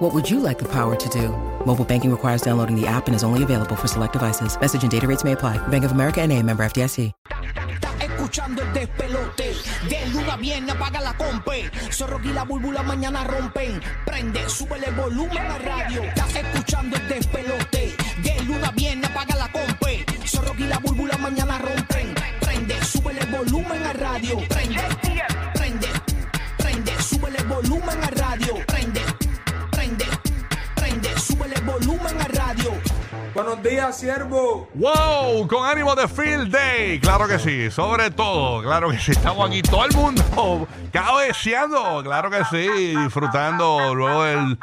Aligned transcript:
What 0.00 0.14
would 0.14 0.30
you 0.30 0.40
like 0.40 0.58
the 0.58 0.64
power 0.64 0.96
to 0.96 1.08
do? 1.10 1.28
Mobile 1.66 1.84
banking 1.84 2.10
requires 2.10 2.40
downloading 2.40 2.74
the 2.74 2.86
app 2.86 3.06
and 3.06 3.14
is 3.14 3.22
only 3.22 3.42
available 3.42 3.76
for 3.76 3.86
select 3.86 4.14
devices. 4.14 4.58
Message 4.58 4.82
and 4.82 4.90
data 4.90 5.06
rates 5.06 5.24
may 5.24 5.32
apply. 5.32 5.58
Bank 5.68 5.84
of 5.84 5.92
America 5.92 6.22
and 6.22 6.32
a 6.32 6.42
member 6.42 6.64
FDIC. 6.64 7.12
Escuchando 8.00 8.62
el 8.62 8.72
despelote. 8.72 9.54
De 9.90 10.06
luna 10.10 10.36
viene, 10.36 10.72
apaga 10.72 11.02
la. 11.02 11.10
Zorro 11.90 12.18
y 12.24 12.32
la 12.32 12.44
búlbula 12.44 12.82
mañana 12.82 13.24
rompen. 13.24 13.80
Prende, 14.06 14.48
sube 14.48 14.78
el 14.86 14.94
volumen 14.94 15.36
a 15.38 15.58
radio. 15.58 16.02
Estás 16.02 16.34
Buenos 33.42 33.62
días, 33.62 33.96
siervo. 33.96 34.68
¡Wow! 34.74 35.48
Con 35.48 35.66
ánimo 35.66 35.94
de 35.94 36.06
Field 36.06 36.52
Day. 36.52 37.00
Claro 37.00 37.26
que 37.26 37.38
sí. 37.38 37.70
Sobre 37.70 38.10
todo, 38.10 38.60
claro 38.60 38.90
que 38.90 38.98
sí. 38.98 39.12
Estamos 39.12 39.48
aquí 39.48 39.62
todo 39.62 39.86
el 39.86 39.96
mundo 39.96 40.68
cabeceando. 40.92 42.02
Claro 42.02 42.30
que 42.30 42.44
sí. 42.44 42.94
Disfrutando 42.94 43.94
luego 43.94 44.24
del 44.24 44.58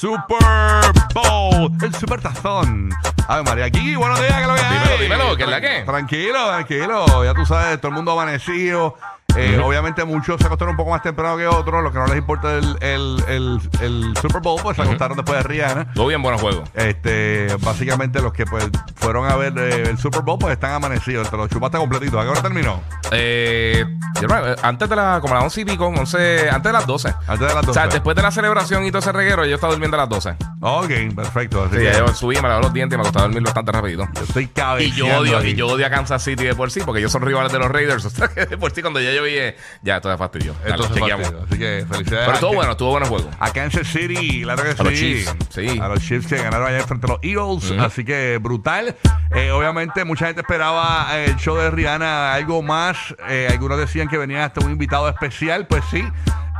Super 0.00 0.90
Bowl. 1.12 1.70
El 1.82 1.94
Super 1.94 2.22
Tazón. 2.22 2.88
A 3.28 3.36
ver, 3.36 3.44
María 3.44 3.68
Kiki, 3.68 3.94
buenos 3.94 4.18
días. 4.20 4.32
¿Qué 4.32 4.40
es 4.40 4.48
lo 4.48 4.54
que 4.54 4.60
hay? 4.62 4.78
Dímelo, 4.78 5.02
dímelo, 5.02 5.36
¿qué 5.36 5.42
es 5.42 5.50
la 5.50 5.60
que? 5.60 5.82
Tranquilo, 5.82 6.46
tranquilo. 6.46 7.24
Ya 7.26 7.34
tú 7.34 7.44
sabes, 7.44 7.78
todo 7.78 7.90
el 7.90 7.94
mundo 7.94 8.12
amanecido. 8.12 8.96
Eh, 9.36 9.60
Obviamente 9.62 10.04
muchos 10.04 10.40
se 10.40 10.46
acostaron 10.46 10.72
un 10.72 10.76
poco 10.76 10.90
más 10.90 11.02
temprano 11.02 11.36
que 11.36 11.46
otros. 11.46 11.82
Los 11.82 11.92
que 11.92 11.98
no 11.98 12.06
les 12.06 12.16
importa 12.16 12.54
el, 12.56 12.76
el, 12.80 13.22
el, 13.28 13.60
el 13.80 14.16
Super 14.20 14.40
Bowl, 14.40 14.60
pues 14.62 14.76
se 14.76 14.82
acostaron 14.82 15.16
después 15.16 15.36
de 15.38 15.42
Rihanna. 15.44 15.92
Todo 15.92 16.06
bien, 16.08 16.22
buenos 16.22 16.40
juegos. 16.40 16.68
Este, 16.74 17.46
básicamente 17.60 18.20
los 18.20 18.32
que 18.32 18.46
pues 18.46 18.68
fueron 18.96 19.30
a 19.30 19.36
ver 19.36 19.52
eh, 19.58 19.90
el 19.90 19.98
Super 19.98 20.22
Bowl 20.22 20.38
pues 20.38 20.54
están 20.54 20.72
amanecidos, 20.72 21.30
te 21.30 21.36
lo 21.36 21.46
chupaste 21.46 21.78
completito. 21.78 22.18
¿A 22.18 22.24
qué 22.24 22.30
hora 22.30 22.42
terminó? 22.42 22.80
Eh, 23.12 23.84
yo 24.20 24.28
eh, 24.28 24.56
antes 24.62 24.88
de 24.88 24.96
la, 24.96 25.18
como 25.20 25.34
a 25.34 25.36
las 25.36 25.44
11 25.44 25.60
y 25.60 25.64
pico, 25.66 25.86
11, 25.86 26.50
antes 26.50 26.68
de 26.70 26.72
las 26.72 26.86
12. 26.86 27.08
Antes 27.28 27.48
de 27.48 27.54
las 27.54 27.66
12. 27.66 27.70
O 27.70 27.74
sea, 27.74 27.86
después 27.86 28.16
de 28.16 28.22
la 28.22 28.30
celebración 28.32 28.84
y 28.86 28.90
todo 28.90 28.98
ese 29.00 29.12
reguero, 29.12 29.44
yo 29.44 29.54
estaba 29.54 29.72
durmiendo 29.72 29.96
a 29.96 30.00
las 30.00 30.08
12. 30.08 30.30
Ok, 30.60 31.14
perfecto. 31.14 31.62
Así 31.64 31.76
Sí, 31.76 31.82
que 31.82 31.92
yo 31.96 32.08
subí, 32.08 32.36
me 32.36 32.48
lavé 32.48 32.62
los 32.62 32.72
dientes 32.72 32.96
y 32.96 32.98
me 32.98 33.02
acosté 33.02 33.18
a 33.20 33.22
dormir 33.22 33.42
bastante 33.42 33.70
rapidito. 33.72 34.08
yo 34.14 34.22
estoy 34.22 34.44
Y 34.44 34.46
cabeceando 34.48 35.06
yo 35.06 35.18
odio, 35.20 35.44
y 35.44 35.54
yo 35.54 35.66
odio 35.68 35.86
a 35.86 35.90
Kansas 35.90 36.22
City 36.24 36.44
de 36.44 36.54
por 36.56 36.70
sí, 36.72 36.80
porque 36.84 36.98
ellos 36.98 37.12
son 37.12 37.22
rivales 37.22 37.52
de 37.52 37.58
los 37.60 37.70
Raiders. 37.70 38.04
O 38.08 38.10
sea, 38.10 38.28
que 38.28 38.46
de 38.46 38.56
por 38.56 38.72
sí, 38.72 38.80
cuando 38.80 39.00
ya 39.00 39.10
yo 39.18 39.24
vi, 39.24 39.36
eh, 39.36 39.56
ya, 39.82 39.96
esto 39.96 40.12
es 40.12 40.18
fastidio. 40.18 40.54
Entonces, 40.64 40.98
partido. 40.98 41.44
Así 41.46 41.58
que 41.58 41.86
felicidades. 41.88 42.26
Pero 42.26 42.32
estuvo 42.34 42.54
bueno, 42.54 42.72
estuvo 42.72 42.90
bueno 42.90 43.06
el 43.06 43.10
juego. 43.10 43.30
A 43.38 43.52
Kansas 43.52 43.86
City, 43.86 44.42
claro 44.42 44.62
que 44.62 44.70
A 44.70 44.76
sí. 44.76 44.82
los 44.84 44.94
Chiefs, 44.94 45.36
sí. 45.50 45.78
A 45.80 45.88
los 45.88 46.00
Chiefs 46.00 46.26
que 46.26 46.36
ganaron 46.36 46.68
ayer 46.68 46.82
frente 46.82 47.06
a 47.06 47.10
los 47.10 47.18
Eagles. 47.22 47.70
Así 47.78 48.04
que 48.04 48.38
brutal. 48.40 48.96
Eh, 49.34 49.50
obviamente, 49.50 50.04
mucha 50.04 50.26
gente 50.26 50.40
esperaba 50.40 51.08
eh, 51.12 51.26
el 51.26 51.36
show 51.36 51.56
de 51.56 51.70
Rihanna 51.70 52.32
algo 52.34 52.62
más. 52.62 52.96
Eh, 53.28 53.48
algunos 53.50 53.78
decían 53.78 54.08
que 54.08 54.16
venía 54.16 54.44
hasta 54.44 54.64
un 54.64 54.70
invitado 54.70 55.08
especial. 55.08 55.66
Pues 55.66 55.84
sí. 55.90 56.02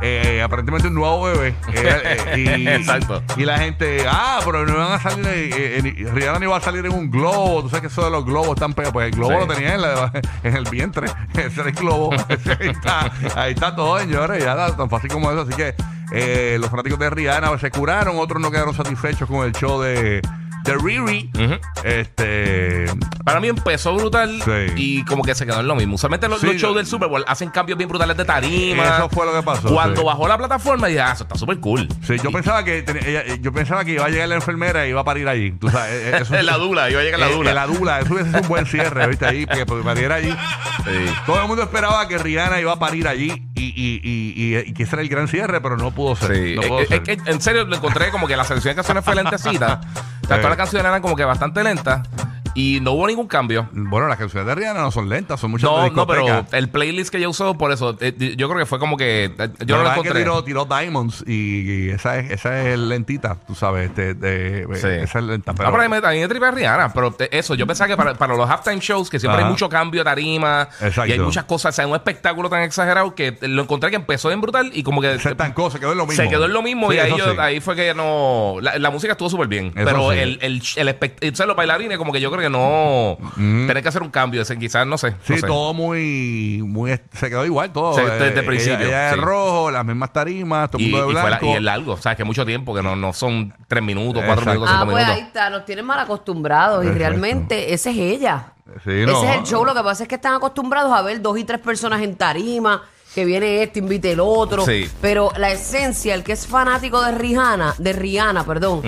Eh, 0.01 0.41
aparentemente 0.41 0.87
un 0.87 0.93
nuevo 0.93 1.23
bebé. 1.23 1.49
Eh, 1.73 2.17
eh, 2.33 2.57
y, 2.59 2.67
Exacto. 2.67 3.21
Y 3.35 3.43
la 3.45 3.57
gente, 3.59 4.05
ah, 4.09 4.39
pero 4.45 4.65
no 4.65 4.77
van 4.77 4.93
a 4.93 4.99
salir. 4.99 5.53
en- 5.53 6.15
Rihanna 6.15 6.39
no 6.39 6.45
iba 6.45 6.57
a 6.57 6.61
salir 6.61 6.85
en 6.85 6.93
un 6.93 7.09
globo. 7.11 7.61
Tú 7.63 7.69
sabes 7.69 7.81
que 7.81 7.87
eso 7.87 8.03
de 8.05 8.09
los 8.11 8.25
globos 8.25 8.51
están 8.51 8.73
pegados. 8.73 8.93
Pues 8.93 9.07
el 9.07 9.15
globo 9.15 9.33
Sí. 9.41 9.47
lo 9.47 9.53
tenía 9.53 9.75
en, 9.75 9.81
la- 9.81 10.11
en 10.43 10.55
el 10.55 10.63
vientre. 10.69 11.07
Ese 11.33 11.59
era 11.61 11.69
el 11.69 11.75
globo. 11.75 12.11
Ahí, 12.13 12.69
está, 12.69 13.11
ahí 13.35 13.53
está 13.53 13.75
todo, 13.75 13.99
señores. 13.99 14.43
Ya 14.43 14.51
está 14.53 14.77
tan 14.77 14.89
fácil 14.89 15.09
como 15.11 15.29
eso. 15.31 15.41
Así 15.41 15.53
que 15.53 15.75
eh, 16.11 16.57
los 16.59 16.69
fanáticos 16.69 16.97
de 16.99 17.09
Rihanna 17.09 17.57
se 17.59 17.69
curaron. 17.69 18.17
Otros 18.17 18.41
no 18.41 18.51
quedaron 18.51 18.73
satisfechos 18.73 19.27
con 19.27 19.45
el 19.45 19.51
show 19.53 19.81
de, 19.81 20.21
de 20.63 20.75
Riri. 20.77 21.29
Ujú. 21.35 21.55
Este. 21.83 22.85
Para 23.23 23.39
mí 23.39 23.47
empezó 23.47 23.95
brutal 23.95 24.41
Sí. 24.43 24.73
y 24.75 25.05
como 25.05 25.23
que 25.23 25.35
se 25.35 25.45
quedó 25.45 25.59
en 25.59 25.67
lo 25.67 25.75
mismo. 25.75 25.95
Usualmente 25.95 26.27
los, 26.27 26.39
Sí. 26.41 26.47
los 26.47 26.55
shows 26.57 26.75
del 26.75 26.85
Super 26.85 27.07
Bowl 27.09 27.23
hacen 27.27 27.49
cambios 27.49 27.77
bien 27.77 27.89
brutales 27.89 28.17
de 28.17 28.25
tarima. 28.25 28.83
Eso 28.83 29.09
fue 29.09 29.25
lo 29.25 29.33
que 29.33 29.43
pasó, 29.43 29.69
Cuando 29.73 30.01
sí. 30.01 30.05
bajó 30.07 30.27
la 30.27 30.37
plataforma, 30.37 30.87
dije, 30.87 31.01
ah, 31.01 31.11
eso 31.13 31.23
está 31.23 31.35
súper 31.35 31.59
cool. 31.59 31.87
Sí, 32.05 32.15
yo 32.23 32.31
pensaba 32.31 32.63
que 32.63 32.81
tenía- 32.81 33.01
ella- 33.23 33.35
yo 33.41 33.51
pensaba 33.53 33.83
que 33.85 33.91
iba 33.93 34.05
a 34.05 34.09
llegar 34.09 34.27
la 34.29 34.35
enfermera 34.35 34.85
y 34.85 34.89
iba 34.89 35.01
a 35.01 35.03
parir 35.03 35.27
allí. 35.27 35.51
Tú 35.51 35.69
sabes, 35.69 35.91
eh, 35.93 36.09
eh, 36.13 36.19
eso- 36.21 36.35
En 36.39 36.45
la 36.45 36.57
dula, 36.57 36.89
iba 36.89 37.01
a 37.01 37.03
llegar 37.03 37.19
la 37.19 37.29
eh, 37.29 37.33
dula. 37.33 37.49
en 37.49 37.55
la 37.55 37.67
dula, 37.67 37.99
eso 37.99 38.13
hubiese 38.13 38.29
sido 38.29 38.41
un 38.41 38.47
buen 38.47 38.65
cierre, 38.65 39.07
¿viste? 39.07 39.25
Ahí, 39.25 39.45
que 39.45 39.65
pues, 39.65 39.83
pariera 39.83 40.15
allí. 40.15 40.31
Sí. 40.31 41.13
Todo 41.25 41.41
el 41.41 41.47
mundo 41.47 41.63
esperaba 41.63 42.07
que 42.07 42.17
Rihanna 42.17 42.59
iba 42.61 42.73
a 42.73 42.79
parir 42.79 43.07
allí 43.07 43.48
y, 43.59 43.73
y, 43.75 44.01
y, 44.03 44.55
y- 44.55 44.69
y 44.69 44.73
que 44.73 44.83
ese 44.83 44.95
era 44.95 45.01
el 45.03 45.09
gran 45.09 45.27
cierre, 45.27 45.59
pero 45.61 45.77
no 45.77 45.91
pudo 45.91 46.15
ser. 46.15 46.35
Sí, 46.35 46.55
no 46.55 46.61
es, 46.61 46.67
pudo 46.67 46.79
es- 46.81 46.87
ser. 46.89 47.03
es 47.09 47.23
que 47.23 47.31
en 47.31 47.41
serio 47.41 47.65
lo 47.65 47.75
encontré 47.75 48.09
como 48.11 48.27
que 48.27 48.35
la 48.37 48.43
selección 48.43 48.71
de 48.71 48.75
canciones 48.77 49.03
fue 49.05 49.15
lentecita. 49.15 49.81
O 50.23 50.27
sea, 50.27 50.37
todas 50.37 50.49
las 50.51 50.57
canciones 50.57 50.85
eran 50.87 51.01
como 51.01 51.15
que 51.15 51.23
bastante 51.25 51.63
lentas 51.63 52.07
y 52.55 52.79
no 52.81 52.91
hubo 52.91 53.07
ningún 53.07 53.27
cambio. 53.27 53.69
Bueno, 53.71 54.07
las 54.07 54.17
canciones 54.17 54.47
de 54.47 54.55
Rihanna 54.55 54.81
no 54.81 54.91
son 54.91 55.07
lentas, 55.09 55.39
son 55.39 55.51
muchas 55.51 55.69
No, 55.69 55.89
no, 55.89 56.07
pero 56.07 56.45
el 56.51 56.69
playlist 56.69 57.09
que 57.11 57.17
ella 57.17 57.29
usó, 57.29 57.55
por 57.57 57.71
eso, 57.71 57.95
eh, 58.01 58.35
yo 58.37 58.47
creo 58.47 58.59
que 58.59 58.65
fue 58.65 58.79
como 58.79 58.97
que 58.97 59.25
eh, 59.25 59.49
yo 59.65 59.77
no 59.77 59.83
lo 59.83 59.87
es 59.89 59.93
que 59.93 59.99
encontré. 60.01 60.19
tiró, 60.21 60.43
tiró 60.43 60.65
Diamonds 60.65 61.23
y, 61.27 61.87
y 61.87 61.89
esa, 61.89 62.17
es, 62.19 62.31
esa 62.31 62.67
es 62.69 62.77
lentita, 62.79 63.37
tú 63.47 63.55
sabes. 63.55 63.89
este, 63.89 64.13
de, 64.13 64.67
Sí. 64.79 64.87
Esa 64.87 65.19
es 65.19 65.25
lenta. 65.25 65.51
No, 65.51 65.57
Pero, 65.57 65.71
pero 65.71 65.83
a 65.83 66.11
mí 66.11 66.19
me- 66.19 66.27
tripa 66.27 66.51
Rihanna, 66.51 66.93
pero 66.93 67.15
eso, 67.31 67.55
yo 67.55 67.65
pensaba 67.67 67.87
que 67.87 67.97
para, 67.97 68.13
para 68.15 68.35
los 68.35 68.49
halftime 68.49 68.79
shows, 68.79 69.09
que 69.09 69.19
siempre 69.19 69.37
Ajá. 69.39 69.47
hay 69.47 69.51
mucho 69.51 69.67
cambio 69.69 70.01
de 70.01 70.05
tarima, 70.05 70.67
Exacto. 70.81 71.07
y 71.07 71.11
hay 71.13 71.19
muchas 71.19 71.43
cosas, 71.45 71.73
o 71.73 71.75
sea, 71.75 71.87
un 71.87 71.95
espectáculo 71.95 72.49
tan 72.49 72.61
exagerado 72.61 73.13
que 73.15 73.37
lo 73.41 73.61
encontré 73.63 73.89
que 73.89 73.95
empezó 73.95 74.31
en 74.31 74.41
brutal 74.41 74.71
y 74.73 74.83
como 74.83 75.01
que 75.01 75.19
se 75.19 75.31
estancó, 75.31 75.69
se 75.71 75.79
quedó 75.79 75.91
en 75.93 75.97
lo 75.97 76.05
mismo. 76.05 76.23
se 76.23 76.29
quedó 76.29 76.45
en 76.45 76.53
lo 76.53 76.61
mismo 76.61 76.89
Sí, 76.91 76.97
y 76.97 76.99
ahí, 76.99 77.13
yo- 77.17 77.39
ahí 77.41 77.59
fue 77.59 77.75
que 77.75 77.93
no. 77.93 78.57
La, 78.61 78.77
la 78.77 78.89
música 78.89 79.13
estuvo 79.13 79.29
súper 79.29 79.47
bien. 79.47 79.67
Eso 79.67 79.85
pero 79.85 80.11
sí. 80.11 80.17
el, 80.19 80.39
el, 80.41 80.61
el 80.75 80.87
espect- 80.89 81.17
entonces 81.21 81.47
los 81.47 81.55
bailarines, 81.55 81.97
como 81.97 82.11
que 82.13 82.21
yo 82.21 82.29
creo 82.31 82.38
que 82.39 82.49
no. 82.49 83.17
Tienen 83.35 83.81
que 83.81 83.87
hacer 83.89 84.01
un 84.01 84.09
cambio. 84.09 84.41
ese, 84.41 84.57
Quizás, 84.57 84.85
no 84.87 84.97
sé. 84.97 85.11
Sí, 85.23 85.33
no 85.33 85.39
sé. 85.39 85.47
todo 85.47 85.73
muy, 85.73 86.61
muy. 86.65 86.99
Se 87.13 87.29
quedó 87.29 87.45
igual 87.45 87.71
todo. 87.71 87.93
Sí, 87.95 88.01
eh, 88.01 88.05
desde 88.05 88.27
el 88.27 88.33
ella- 88.39 88.45
principio, 88.45 88.87
Ella, 88.87 89.13
sí. 89.13 89.19
rojo, 89.19 89.71
las 89.71 89.85
mismas 89.85 90.11
tarimas, 90.13 90.69
todo 90.71 90.79
el 90.81 90.87
Y, 90.87 90.91
mundo 90.91 91.05
de 91.07 91.11
y 91.11 91.15
fue 91.15 91.21
la- 91.21 91.27
blanco. 91.37 91.45
y 91.45 91.49
es 91.55 91.61
largo, 91.61 91.93
o 91.93 91.97
sea, 91.97 92.15
que 92.15 92.23
mucho 92.23 92.45
tiempo, 92.45 92.73
que 92.73 92.81
no, 92.83 92.95
no 92.95 93.13
son 93.13 93.53
tres 93.67 93.83
minutos, 93.83 94.23
cuatro 94.25 94.43
Exacto. 94.43 94.51
minutos, 94.51 94.69
Ah, 94.69 94.79
cinco 94.79 94.91
pues 94.91 95.03
minutos. 95.05 95.15
ahí 95.21 95.27
está, 95.27 95.49
nos 95.49 95.65
tienen 95.65 95.85
mal 95.85 95.99
acostumbrados 95.99 96.85
y 96.85 96.89
realmente 96.89 97.73
ese 97.73 97.91
es 97.91 97.97
ella. 97.97 98.53
Sí, 98.83 99.03
no. 99.05 99.23
Ese 99.23 99.31
es 99.31 99.37
el 99.39 99.43
show, 99.45 99.65
lo 99.65 99.73
que 99.73 99.81
pasa 99.81 100.03
es 100.03 100.09
que 100.09 100.15
están 100.15 100.35
acostumbrados 100.35 100.91
a 100.93 101.01
ver 101.01 101.21
dos 101.21 101.37
y 101.39 101.43
tres 101.43 101.59
personas 101.59 102.01
en 102.01 102.15
tarima, 102.15 102.83
que 103.15 103.25
viene 103.25 103.63
este, 103.63 103.79
invite 103.79 104.11
el 104.11 104.19
otro. 104.19 104.65
Sí. 104.65 104.89
Pero 105.01 105.31
la 105.37 105.51
esencia, 105.51 106.13
el 106.13 106.23
que 106.23 106.33
es 106.33 106.45
fanático 106.47 107.01
de 107.01 107.11
Rihanna, 107.11 107.75
de 107.77 107.93
Rihanna, 107.93 108.43
perdón, 108.45 108.81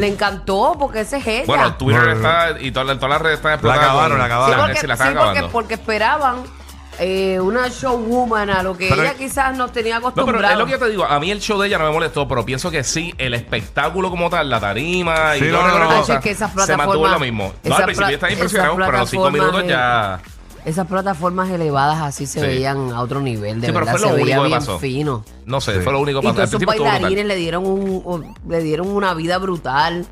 le 0.00 0.06
encantó 0.08 0.76
porque 0.78 1.00
ese 1.00 1.18
es 1.18 1.26
ella. 1.26 1.44
Bueno, 1.46 1.74
Twitter 1.76 2.08
está 2.08 2.56
y 2.60 2.70
todas 2.70 2.88
las 2.88 2.96
todas 2.96 3.10
las 3.10 3.22
redes 3.22 3.36
están 3.36 3.50
La 3.50 3.54
explotadas. 3.56 3.84
acabaron, 3.86 4.18
la 4.18 4.24
Sí, 4.24 4.30
acabaron. 4.32 4.60
porque, 4.66 4.80
Sí, 4.80 4.86
la 4.86 4.96
sí, 4.96 5.02
están 5.02 5.14
porque, 5.14 5.28
acabando. 5.30 5.52
porque 5.52 5.74
esperaban 5.74 6.36
eh, 6.98 7.38
una 7.38 7.68
showwoman 7.68 8.48
a 8.48 8.62
lo 8.62 8.74
que 8.74 8.88
Pero- 8.88 9.02
ella 9.02 9.12
quizás 9.14 9.54
nos 9.54 9.70
tenía 9.70 10.00
No, 10.00 10.10
pero 10.14 10.40
es 10.48 10.56
lo 10.56 10.64
que 10.64 10.72
yo 10.72 10.78
te 10.78 10.88
digo. 10.88 11.04
A 11.04 11.20
mí 11.20 11.30
el 11.30 11.40
show 11.40 11.60
de 11.60 11.68
ella 11.68 11.76
no 11.76 11.84
me 11.84 11.90
molestó, 11.92 12.26
pero 12.26 12.42
pienso 12.46 12.70
que 12.70 12.82
sí, 12.84 13.12
el 13.18 13.34
espectáculo 13.34 14.08
como 14.08 14.30
tal, 14.30 14.48
la 14.48 14.58
tarima 14.58 15.34
Sí, 15.34 15.44
y 15.44 15.48
no, 15.52 15.58
todo 15.58 15.68
no, 15.68 15.78
lo 15.78 15.84
no. 15.84 15.90
que 15.90 15.96
cosa, 15.96 16.14
es 16.14 16.20
que 16.22 16.30
esas 16.30 16.50
se 16.52 16.56
mantuvo 16.56 16.72
en 16.72 16.78
plataformas- 16.78 17.12
lo 17.12 17.20
mismo. 17.20 17.44
No, 17.44 17.68
esas 17.68 17.78
al 17.80 17.84
principio 17.84 18.06
pla- 18.06 18.14
estaba 18.14 18.32
esas 18.32 18.42
impresionado, 18.44 18.76
pero 18.76 18.96
a 18.96 19.00
los 19.00 19.10
cinco 19.10 19.22
plataformas 19.30 19.62
minutos 19.64 19.70
ya. 19.70 20.20
Esas 20.66 20.86
plataformas 20.88 21.48
elevadas 21.48 22.02
así 22.02 22.26
se 22.26 22.40
Sí. 22.40 22.46
veían 22.46 22.92
a 22.92 23.00
otro 23.00 23.20
nivel, 23.20 23.60
de 23.60 23.68
Sí, 23.68 23.72
pero 23.72 23.86
verdad, 23.86 23.92
fue 24.00 24.10
se 24.10 24.14
veía 24.16 24.22
único 24.24 24.42
que 24.42 24.48
bien 24.48 24.58
pasó. 24.58 24.78
fino. 24.78 25.24
No 25.46 25.60
sé, 25.60 25.74
Sí. 25.76 25.80
fue 25.80 25.92
lo 25.92 26.00
único 26.00 26.18
Y 26.18 26.22
que 26.22 26.26
pasó. 26.26 26.34
todos 26.34 26.38
Al 26.40 26.44
esos 26.48 26.50
principio 26.58 26.72
estuvo 26.72 26.84
brutal. 26.86 27.02
bailarines 27.02 27.26
le 27.26 27.36
dieron, 27.36 27.66
un, 27.66 28.02
un- 28.04 28.34
le 28.50 28.62
dieron 28.62 28.88
una 28.88 29.14
vida 29.14 29.38
brutal. 29.38 30.06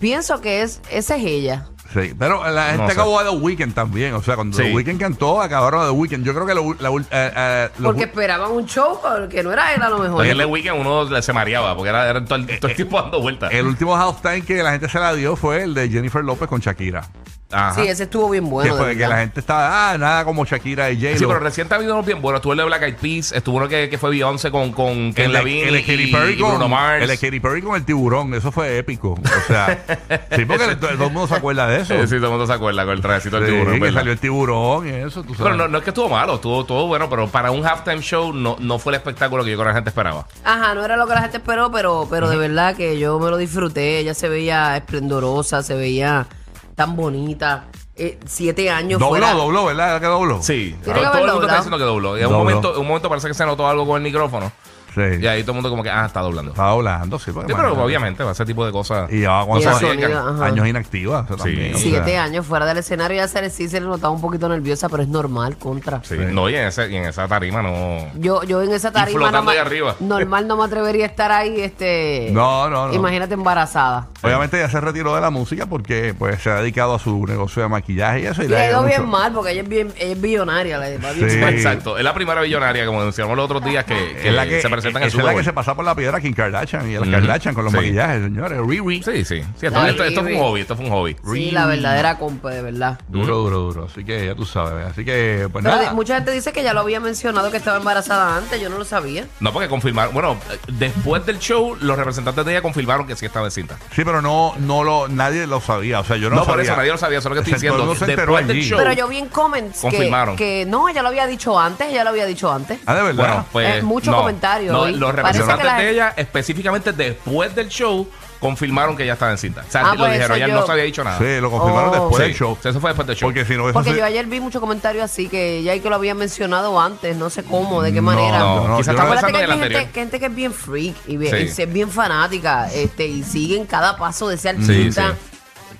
Pienso 0.00 0.40
que 0.42 0.62
es 0.62 0.80
esa 0.90 1.16
es 1.16 1.24
ella. 1.24 1.68
Sí, 1.94 2.12
pero 2.18 2.42
la 2.50 2.64
gente 2.66 2.82
No 2.82 2.86
sé. 2.88 2.92
acabó 2.92 3.18
de 3.22 3.30
The 3.30 3.36
Weeknd 3.36 3.72
también. 3.72 4.14
O 4.14 4.22
sea, 4.22 4.34
cuando 4.34 4.56
Sí. 4.56 4.64
The 4.64 4.74
Weeknd 4.74 4.98
cantó, 5.00 5.40
acabaron 5.40 5.80
de 5.82 5.86
The 5.86 5.92
Weeknd. 5.92 6.24
Yo 6.24 6.34
creo 6.34 6.44
que 6.46 6.54
lo- 6.54 6.74
la, 6.80 6.90
ul- 6.90 7.06
eh, 7.10 7.32
eh, 7.36 7.68
los- 7.78 7.92
Porque 7.92 8.04
esperaban 8.04 8.50
un 8.50 8.66
show 8.66 8.98
que 9.30 9.42
no 9.42 9.52
era 9.52 9.72
él 9.74 9.80
a 9.80 9.88
lo 9.88 9.98
mejor. 10.00 10.16
Porque 10.16 10.30
en 10.32 10.40
el 10.40 10.46
weekend 10.46 10.80
uno 10.80 11.22
se 11.22 11.32
mareaba, 11.32 11.74
porque 11.76 11.90
era, 11.90 12.10
era 12.10 12.24
todo, 12.24 12.34
el, 12.34 12.58
todo 12.58 12.68
el 12.70 12.76
tiempo 12.76 13.00
dando 13.00 13.20
vueltas. 13.22 13.52
el 13.52 13.66
último 13.66 13.96
halftime 13.96 14.42
que 14.42 14.62
la 14.62 14.72
gente 14.72 14.88
se 14.88 14.98
la 14.98 15.14
dio 15.14 15.36
fue 15.36 15.62
el 15.62 15.72
de 15.72 15.88
Jennifer 15.88 16.22
López 16.24 16.48
con 16.48 16.60
Shakira. 16.60 17.06
Ajá. 17.52 17.74
Sí, 17.74 17.82
ese 17.88 18.04
estuvo 18.04 18.28
bien 18.30 18.48
bueno. 18.50 18.74
de 18.74 18.80
fue, 18.82 18.92
que 18.92 18.98
verdad. 18.98 19.10
la 19.16 19.20
gente 19.20 19.38
estaba, 19.40 19.90
ah, 19.92 19.98
nada 19.98 20.24
como 20.24 20.44
Shakira 20.44 20.90
y 20.90 20.96
J-Lo. 20.96 21.18
Sí, 21.18 21.24
pero 21.26 21.38
recién 21.38 21.68
ha 21.70 21.76
habido 21.76 21.94
unos 21.94 22.04
bien 22.06 22.20
buenos. 22.20 22.38
Estuvo 22.40 22.52
el 22.52 22.58
de 22.58 22.64
Black 22.64 22.82
Eyed 22.82 22.96
Peas, 22.96 23.32
estuvo 23.32 23.56
uno 23.58 23.68
que, 23.68 23.88
que 23.88 23.96
fue 23.98 24.10
Beyoncé 24.10 24.50
con, 24.50 24.72
con 24.72 25.12
Ken 25.14 25.30
el 25.30 25.36
el 25.36 25.44
de 25.44 25.80
y, 25.80 25.82
Katy 25.84 26.02
y 26.02 26.12
Perry 26.12 26.38
con, 26.38 26.50
Bruno 26.50 26.68
Mars. 26.68 27.02
el 27.02 27.08
de 27.08 27.18
Katy 27.18 27.40
Perry 27.40 27.62
con 27.62 27.76
el 27.76 27.84
tiburón, 27.84 28.34
eso 28.34 28.50
fue 28.50 28.78
épico. 28.78 29.12
O 29.12 29.46
sea, 29.46 29.84
sí, 30.34 30.44
porque 30.46 30.74
todo 30.76 30.90
el 30.90 30.98
mundo 30.98 31.26
se 31.28 31.34
acuerda 31.34 31.66
de 31.68 31.80
eso. 31.82 31.94
Sí, 32.06 32.16
todo 32.16 32.24
el 32.26 32.30
mundo 32.30 32.46
se 32.46 32.52
acuerda 32.54 32.84
con 32.84 32.94
el 32.94 33.00
trajecito 33.02 33.36
del 33.38 33.46
Sí, 33.46 33.52
tiburón. 33.52 33.80
que 33.80 33.92
salió 33.92 34.12
el 34.12 34.18
tiburón 34.18 34.88
y 34.88 34.90
eso, 34.90 35.22
tú 35.22 35.34
sabes. 35.34 35.52
Pero 35.52 35.56
no, 35.56 35.68
no 35.68 35.78
es 35.78 35.84
que 35.84 35.90
estuvo 35.90 36.08
malo, 36.08 36.34
estuvo 36.36 36.64
todo 36.64 36.86
bueno, 36.88 37.08
pero 37.08 37.28
para 37.28 37.50
un 37.52 37.64
halftime 37.64 38.00
show 38.00 38.32
no, 38.32 38.56
no 38.58 38.78
fue 38.80 38.92
el 38.92 38.96
espectáculo 38.96 39.44
que 39.44 39.50
yo 39.50 39.56
creo 39.56 39.66
que 39.66 39.70
la 39.70 39.74
gente 39.74 39.90
esperaba. 39.90 40.26
Ajá, 40.44 40.74
no 40.74 40.84
era 40.84 40.96
lo 40.96 41.06
que 41.06 41.14
la 41.14 41.20
gente 41.22 41.36
esperó, 41.36 41.70
pero, 41.70 42.08
pero 42.10 42.28
de 42.28 42.36
verdad 42.36 42.74
que 42.74 42.98
yo 42.98 43.18
me 43.20 43.30
lo 43.30 43.36
disfruté. 43.36 43.98
Ella 43.98 44.14
se 44.14 44.28
veía 44.28 44.76
esplendorosa, 44.76 45.62
se 45.62 45.74
veía 45.74 46.26
tan 46.74 46.96
bonita. 46.96 47.66
Eh, 47.96 48.18
siete 48.26 48.68
años 48.70 48.98
dobló, 48.98 49.10
fuera. 49.10 49.32
dobló, 49.34 49.64
¿verdad? 49.66 50.00
¿Que 50.00 50.06
dobló? 50.06 50.42
Sí, 50.42 50.76
Tiene 50.82 50.98
que 51.00 51.04
todo 51.06 51.06
haber 51.06 51.06
el 51.06 51.12
mundo 51.12 51.24
está 51.26 51.32
doblado. 51.32 51.56
diciendo 51.58 51.78
que 51.78 51.84
dobló. 51.84 52.16
Y 52.16 52.20
en 52.20 52.26
un 52.26 52.32
Dobló. 52.32 52.44
momento, 52.44 52.74
en 52.74 52.80
un 52.80 52.86
momento 52.88 53.08
parece 53.08 53.28
que 53.28 53.34
se 53.34 53.46
notó 53.46 53.68
algo 53.68 53.86
con 53.86 53.96
el 53.96 54.02
micrófono. 54.02 54.50
Sí. 54.94 55.00
Y 55.20 55.26
ahí 55.26 55.42
todo 55.42 55.52
el 55.52 55.56
mundo 55.56 55.70
como 55.70 55.82
que, 55.82 55.90
ah, 55.90 56.06
está 56.06 56.20
doblando. 56.20 56.52
Estaba 56.52 56.70
doblando, 56.70 57.18
sí. 57.18 57.32
porque 57.32 57.48
Sí, 57.48 57.54
pero 57.54 57.68
imagínate. 57.68 57.84
obviamente, 57.86 58.22
va 58.24 58.30
a 58.30 58.32
ese 58.32 58.44
tipo 58.44 58.64
de 58.64 58.72
cosas. 58.72 59.10
Y 59.12 59.18
llevaba 59.20 59.58
Y 59.58 59.62
el 59.62 59.68
años, 59.68 59.80
sonido, 59.80 60.18
ajá. 60.28 60.44
años 60.46 60.66
inactivas. 60.68 61.24
eso 61.26 61.34
Sí. 61.38 61.42
también, 61.42 61.74
o 61.74 61.78
sea. 61.78 61.90
Siete 61.90 62.18
años 62.18 62.46
fuera 62.46 62.66
del 62.66 62.78
escenario 62.78 63.16
ya 63.16 63.28
se, 63.28 63.50
sí 63.50 63.68
se 63.68 63.80
le 63.80 63.86
notaba 63.86 64.12
un 64.12 64.20
poquito 64.20 64.48
nerviosa, 64.48 64.88
pero 64.88 65.02
es 65.02 65.08
normal, 65.08 65.56
contra. 65.58 66.02
Sí, 66.04 66.16
no, 66.18 66.48
y 66.48 66.54
en, 66.56 66.66
ese, 66.68 66.90
y 66.90 66.96
en 66.96 67.04
esa 67.06 67.26
tarima 67.28 67.62
no. 67.62 67.98
Yo, 68.18 68.42
yo 68.44 68.62
en 68.62 68.72
esa 68.72 68.92
tarima 68.92 69.18
flotando 69.18 69.38
no 69.38 69.44
me- 69.46 69.52
ahí 69.52 69.58
arriba. 69.58 69.96
normal 70.00 70.46
no 70.46 70.56
me 70.56 70.64
atrevería 70.64 71.04
a 71.04 71.08
estar 71.08 71.32
ahí, 71.32 71.60
este 71.60 72.28
No, 72.32 72.68
no, 72.70 72.88
no. 72.88 72.94
imagínate 72.94 73.34
embarazada. 73.34 74.08
Obviamente 74.22 74.58
ella 74.58 74.70
se 74.70 74.80
retiró 74.80 75.14
de 75.14 75.20
la 75.20 75.30
música 75.30 75.66
porque 75.66 76.14
pues 76.18 76.40
se 76.42 76.50
ha 76.50 76.56
dedicado 76.56 76.94
a 76.94 76.98
su 76.98 77.26
negocio 77.26 77.62
de 77.62 77.68
maquillaje 77.68 78.20
y 78.20 78.26
eso. 78.26 78.42
Y 78.42 78.48
Le 78.48 78.56
ha 78.58 78.70
ido 78.70 78.84
bien 78.84 79.02
mucho. 79.04 79.10
mal 79.18 79.32
porque 79.32 79.50
ella 79.52 79.62
es 79.62 79.68
bien, 79.68 79.92
ella 79.98 80.12
es 80.12 80.20
billonaria, 80.20 80.78
le 80.78 80.98
va 80.98 81.12
bien 81.12 81.30
Sí. 81.30 81.36
mal. 81.38 81.54
Exacto. 81.54 81.98
Es 81.98 82.04
la 82.04 82.14
primera 82.14 82.40
billonaria, 82.42 82.86
como 82.86 83.04
decíamos 83.04 83.36
los 83.36 83.44
otros 83.46 83.64
días, 83.64 83.84
que, 83.84 83.94
que 83.94 84.28
Es 84.28 84.34
la 84.34 84.46
que, 84.46 84.60
se 84.62 84.68
presenta 84.92 84.98
en 84.98 85.02
el 85.04 85.08
esa 85.08 85.18
es 85.18 85.24
la 85.24 85.34
que 85.34 85.44
se 85.44 85.52
pasa 85.52 85.74
por 85.74 85.84
la 85.84 85.94
piedra 85.94 86.20
Kim 86.20 86.32
Kardashian 86.34 86.90
y 86.90 86.94
el 86.94 87.02
Ujú. 87.02 87.10
Kardashian 87.10 87.54
con 87.54 87.64
los 87.64 87.72
Sí. 87.72 87.76
maquillajes, 87.78 88.22
señores. 88.22 88.60
Riri. 88.66 89.02
Sí, 89.02 89.24
sí. 89.24 89.42
sí 89.58 89.66
esto, 89.66 89.86
esto- 89.86 90.04
esto 90.04 90.22
fue 90.22 90.32
un 90.34 90.40
hobby, 90.40 90.60
esto 90.60 90.76
fue 90.76 90.84
un 90.86 90.90
hobby. 90.92 91.16
Sí, 91.32 91.50
la 91.50 91.66
verdadera 91.66 92.18
compa, 92.18 92.50
de 92.50 92.62
verdad. 92.62 92.98
Duro, 93.08 93.36
duro, 93.38 93.58
duro. 93.58 93.84
Así 93.90 94.04
que 94.04 94.26
ya 94.26 94.34
tú 94.34 94.44
sabes. 94.44 94.86
Así 94.86 95.04
que, 95.04 95.48
pues 95.52 95.64
Pero 95.64 95.76
nada. 95.76 95.92
mucha 95.94 96.14
gente 96.16 96.30
dice 96.32 96.52
que 96.52 96.62
ya 96.62 96.72
lo 96.74 96.80
había 96.80 97.00
mencionado 97.00 97.50
que 97.50 97.56
estaba 97.56 97.76
embarazada 97.78 98.36
antes, 98.36 98.60
yo 98.60 98.68
no 98.70 98.78
lo 98.78 98.84
sabía. 98.84 99.26
No, 99.40 99.52
porque 99.52 99.68
confirmaron. 99.68 100.12
Bueno, 100.14 100.36
eh, 100.50 100.58
después 100.72 101.24
del 101.26 101.38
show, 101.38 101.76
los 101.80 101.96
representantes 101.96 102.44
de 102.44 102.52
ella 102.52 102.62
confirmaron 102.62 103.06
que 103.06 103.16
sí 103.16 103.26
estaba 103.26 103.46
encinta. 103.46 103.76
Sí, 103.94 104.04
pero 104.04 104.20
no, 104.22 104.54
no 104.58 104.84
lo, 104.84 105.08
nadie 105.08 105.46
lo 105.46 105.60
sabía. 105.60 106.00
O 106.00 106.04
sea, 106.04 106.16
yo 106.16 106.30
no, 106.30 106.36
No, 106.36 106.42
sabía. 106.44 106.54
por 106.54 106.64
eso 106.64 106.76
nadie 106.76 106.90
lo 106.90 106.98
sabía, 106.98 107.18
eso 107.18 107.28
es 107.28 107.30
lo 107.30 107.34
que 107.34 107.40
estoy 107.40 107.54
diciendo. 107.54 107.82
uno 107.84 107.94
se 107.94 108.04
enteró 108.04 108.32
Después 108.34 108.46
del 108.48 108.56
allí. 108.58 108.68
show. 108.68 108.78
Pero 108.78 108.92
yo 108.92 109.08
vi 109.08 109.18
en 109.18 109.28
comments 109.28 109.80
que, 109.80 109.88
Confirmaron. 109.90 110.36
que 110.36 110.64
no, 110.66 110.88
ella 110.88 111.02
lo 111.02 111.08
había 111.08 111.26
dicho 111.26 111.58
antes, 111.58 111.88
ella 111.88 112.04
lo 112.04 112.10
había 112.10 112.26
dicho 112.26 112.52
antes. 112.52 112.78
Ah, 112.86 112.94
de 112.94 113.02
verdad. 113.02 113.14
Bueno, 113.16 113.46
pues. 113.52 113.76
Eh, 113.76 113.82
mucho 113.82 114.10
no. 114.10 114.18
comentario 114.18 114.72
No, 114.74 114.80
hoy. 114.82 114.96
los 114.96 115.14
representantes 115.14 115.64
la 115.66 115.78
de 115.78 115.90
ella, 115.90 116.12
específicamente 116.16 116.92
después 116.92 117.54
del 117.54 117.68
show, 117.68 118.08
confirmaron 118.40 118.94
que 118.96 119.04
ella 119.04 119.14
estaba 119.14 119.32
encinta. 119.32 119.64
O 119.66 119.70
sea, 119.70 119.80
Ah, 119.82 119.92
lo 119.94 120.00
pues 120.00 120.12
dijeron, 120.12 120.36
ella 120.36 120.48
yo- 120.48 120.54
no 120.54 120.66
se 120.66 120.72
había 120.72 120.84
dicho 120.84 121.02
nada. 121.02 121.16
sí, 121.18 121.40
lo 121.40 121.50
confirmaron 121.50 121.88
Oh. 121.88 121.92
después 121.92 122.16
Sí, 122.16 122.22
del 122.22 122.34
show. 122.36 122.58
eso 122.62 122.80
fue 122.80 122.90
después 122.90 123.06
del 123.08 123.16
show. 123.16 123.28
Porque 123.28 123.44
si 123.46 123.54
no, 123.56 123.64
eso 123.64 123.72
Porque 123.72 123.92
se- 123.92 123.96
yo 123.98 124.04
ayer 124.04 124.26
vi 124.26 124.40
muchos 124.40 124.60
comentarios 124.60 125.02
así 125.04 125.28
que 125.28 125.62
ya 125.62 125.78
que 125.78 125.88
lo 125.88 125.94
había 125.94 126.14
mencionado 126.14 126.78
antes, 126.78 127.16
no 127.16 127.30
sé 127.30 127.42
cómo, 127.44 127.80
de 127.80 127.90
qué 127.92 127.96
No, 128.02 128.02
manera. 128.02 128.38
No, 128.40 128.68
no, 128.68 128.76
quizás 128.76 128.94
Acuérdate 128.94 129.14
pensando 129.32 129.38
que 129.38 129.44
en 129.44 129.44
el 129.44 129.50
hay 129.50 129.56
anterior. 129.58 129.80
gente, 129.80 129.92
que 129.94 130.00
gente 130.00 130.20
que 130.20 130.26
es 130.26 130.34
bien 130.34 130.52
freak 130.52 130.96
y, 131.06 131.16
bien, 131.16 131.32
Sí. 131.48 131.60
y 131.60 131.62
es 131.62 131.72
bien 131.72 131.90
fanática 131.90 132.68
este, 132.72 133.06
y 133.06 133.22
siguen 133.22 133.64
cada 133.66 133.96
paso 133.96 134.28
de 134.28 134.34
ese 134.34 134.50
artista 134.50 135.14